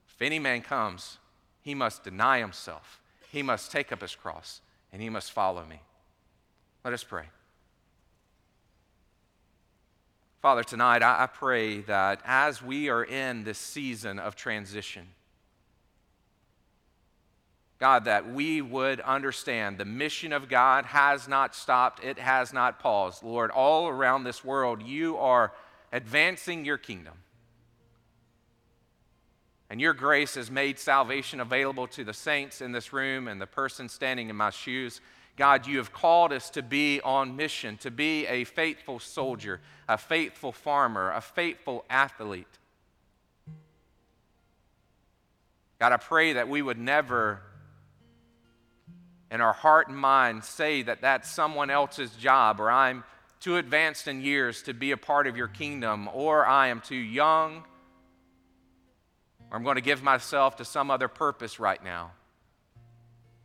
If 0.08 0.20
any 0.20 0.40
man 0.40 0.62
comes, 0.62 1.18
he 1.62 1.72
must 1.72 2.02
deny 2.02 2.38
himself, 2.40 3.00
he 3.30 3.44
must 3.44 3.70
take 3.70 3.92
up 3.92 4.00
his 4.00 4.16
cross, 4.16 4.60
and 4.92 5.00
he 5.00 5.08
must 5.08 5.30
follow 5.30 5.64
me. 5.64 5.80
Let 6.84 6.94
us 6.94 7.04
pray. 7.04 7.26
Father, 10.42 10.64
tonight 10.64 11.02
I, 11.02 11.28
pray 11.32 11.80
that 11.82 12.20
as 12.24 12.60
we 12.60 12.88
are 12.88 13.04
in 13.04 13.44
this 13.44 13.58
season 13.58 14.18
of 14.18 14.34
transition, 14.34 15.06
God, 17.84 18.06
that 18.06 18.32
we 18.32 18.62
would 18.62 19.00
understand 19.00 19.76
the 19.76 19.84
mission 19.84 20.32
of 20.32 20.48
God 20.48 20.86
has 20.86 21.28
not 21.28 21.54
stopped, 21.54 22.02
it 22.02 22.18
has 22.18 22.50
not 22.50 22.80
paused. 22.80 23.22
Lord, 23.22 23.50
all 23.50 23.88
around 23.88 24.24
this 24.24 24.42
world, 24.42 24.82
you 24.82 25.18
are 25.18 25.52
advancing 25.92 26.64
your 26.64 26.78
kingdom. 26.78 27.12
And 29.68 29.82
your 29.82 29.92
grace 29.92 30.36
has 30.36 30.50
made 30.50 30.78
salvation 30.78 31.40
available 31.40 31.86
to 31.88 32.04
the 32.04 32.14
saints 32.14 32.62
in 32.62 32.72
this 32.72 32.94
room 32.94 33.28
and 33.28 33.38
the 33.38 33.46
person 33.46 33.90
standing 33.90 34.30
in 34.30 34.36
my 34.36 34.48
shoes. 34.48 35.02
God, 35.36 35.66
you 35.66 35.76
have 35.76 35.92
called 35.92 36.32
us 36.32 36.48
to 36.48 36.62
be 36.62 37.02
on 37.02 37.36
mission, 37.36 37.76
to 37.82 37.90
be 37.90 38.26
a 38.28 38.44
faithful 38.44 38.98
soldier, 38.98 39.60
a 39.90 39.98
faithful 39.98 40.52
farmer, 40.52 41.12
a 41.12 41.20
faithful 41.20 41.84
athlete. 41.90 42.46
God, 45.78 45.92
I 45.92 45.98
pray 45.98 46.32
that 46.32 46.48
we 46.48 46.62
would 46.62 46.78
never, 46.78 47.42
in 49.34 49.40
our 49.40 49.52
heart 49.52 49.88
and 49.88 49.98
mind, 49.98 50.44
say 50.44 50.82
that 50.82 51.00
that's 51.00 51.28
someone 51.28 51.68
else's 51.68 52.12
job, 52.12 52.60
or 52.60 52.70
I'm 52.70 53.02
too 53.40 53.56
advanced 53.56 54.06
in 54.06 54.20
years 54.20 54.62
to 54.62 54.72
be 54.72 54.92
a 54.92 54.96
part 54.96 55.26
of 55.26 55.36
your 55.36 55.48
kingdom, 55.48 56.08
or 56.14 56.46
I 56.46 56.68
am 56.68 56.80
too 56.80 56.94
young, 56.94 57.64
or 59.50 59.56
I'm 59.56 59.64
going 59.64 59.74
to 59.74 59.82
give 59.82 60.04
myself 60.04 60.54
to 60.58 60.64
some 60.64 60.88
other 60.88 61.08
purpose 61.08 61.58
right 61.58 61.82
now. 61.82 62.12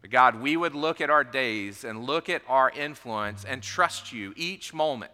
But 0.02 0.12
God, 0.12 0.40
we 0.40 0.56
would 0.56 0.76
look 0.76 1.02
at 1.02 1.10
our 1.10 1.24
days 1.24 1.84
and 1.84 2.06
look 2.06 2.30
at 2.30 2.44
our 2.48 2.70
influence 2.70 3.44
and 3.44 3.64
trust 3.64 4.14
you 4.14 4.32
each 4.38 4.76
moment. 4.76 5.12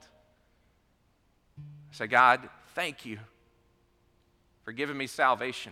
Say, 1.91 2.07
God, 2.07 2.49
thank 2.73 3.05
you 3.05 3.19
for 4.65 4.73
giving 4.73 4.97
me 4.97 5.07
salvation. 5.07 5.71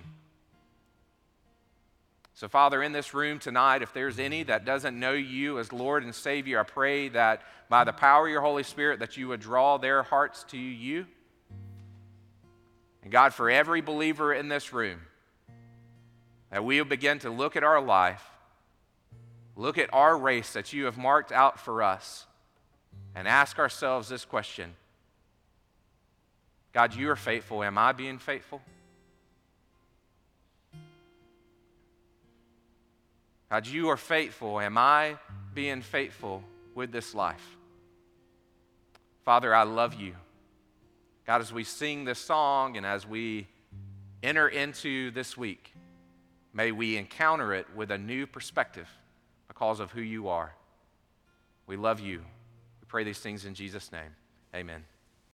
So, 2.36 2.48
Father, 2.48 2.82
in 2.82 2.92
this 2.92 3.14
room 3.14 3.38
tonight, 3.38 3.84
if 3.84 3.94
there's 3.94 4.18
any 4.18 4.44
that 4.44 4.66
doesn't 4.66 5.00
know 5.00 5.14
you 5.14 5.60
as 5.60 5.72
Lord 5.72 6.04
and 6.04 6.14
Savior, 6.14 6.60
I 6.60 6.64
pray 6.64 7.10
that 7.10 7.42
by 7.70 7.84
the 7.84 7.94
power 7.94 8.26
of 8.26 8.32
your 8.32 8.42
Holy 8.42 8.64
Spirit 8.64 9.00
that 9.00 9.18
you 9.18 9.28
would 9.28 9.40
draw 9.40 9.78
their 9.78 10.02
hearts 10.02 10.44
to 10.46 10.58
you. 10.58 11.06
And 13.04 13.12
God, 13.12 13.34
for 13.34 13.50
every 13.50 13.82
believer 13.82 14.34
in 14.34 14.48
this 14.48 14.74
room, 14.74 15.00
that 16.50 16.64
we 16.64 16.80
will 16.82 16.90
begin 16.90 17.20
to 17.20 17.30
look 17.30 17.56
at 17.56 17.64
our 17.64 17.82
life 17.82 18.24
look 19.56 19.78
at 19.78 19.90
our 19.94 20.18
race 20.18 20.54
that 20.54 20.74
you 20.74 20.86
have 20.86 20.98
marked 20.98 21.32
out 21.32 21.60
for 21.60 21.84
us 21.84 22.26
and 23.16 23.28
ask 23.28 23.60
ourselves 23.60 24.10
this 24.10 24.26
question 24.26 24.74
God, 26.74 26.96
you 26.96 27.10
are 27.12 27.16
faithful. 27.16 27.64
Am 27.64 27.78
I 27.78 27.92
being 27.92 28.18
faithful? 28.18 28.62
God, 33.54 33.68
you 33.68 33.90
are 33.90 33.98
faithful. 33.98 34.60
Am 34.60 34.80
I 34.80 35.16
being 35.54 35.84
faithful 35.84 36.44
with 36.74 36.92
this 36.92 37.14
life? 37.14 37.56
Father, 39.26 39.54
I 39.54 39.62
love 39.62 39.94
you. 39.94 40.16
God, 41.28 41.40
as 41.40 41.54
we 41.54 41.64
sing 41.64 42.04
this 42.04 42.18
song 42.18 42.78
and 42.78 42.84
as 42.84 43.06
we 43.08 43.46
enter 44.24 44.48
into 44.48 45.12
this 45.12 45.38
week, 45.38 45.72
may 46.52 46.72
we 46.72 46.98
encounter 46.98 47.54
it 47.54 47.68
with 47.76 47.92
a 47.92 47.98
new 48.00 48.26
perspective 48.26 48.90
because 49.48 49.80
of 49.80 49.92
who 49.92 50.02
you 50.02 50.30
are. 50.30 50.56
We 51.68 51.78
love 51.78 52.00
you. 52.00 52.22
We 52.82 52.88
pray 52.88 53.04
these 53.04 53.20
things 53.20 53.46
in 53.46 53.54
Jesus' 53.54 53.92
name. 53.92 54.16
Amen. 54.56 54.84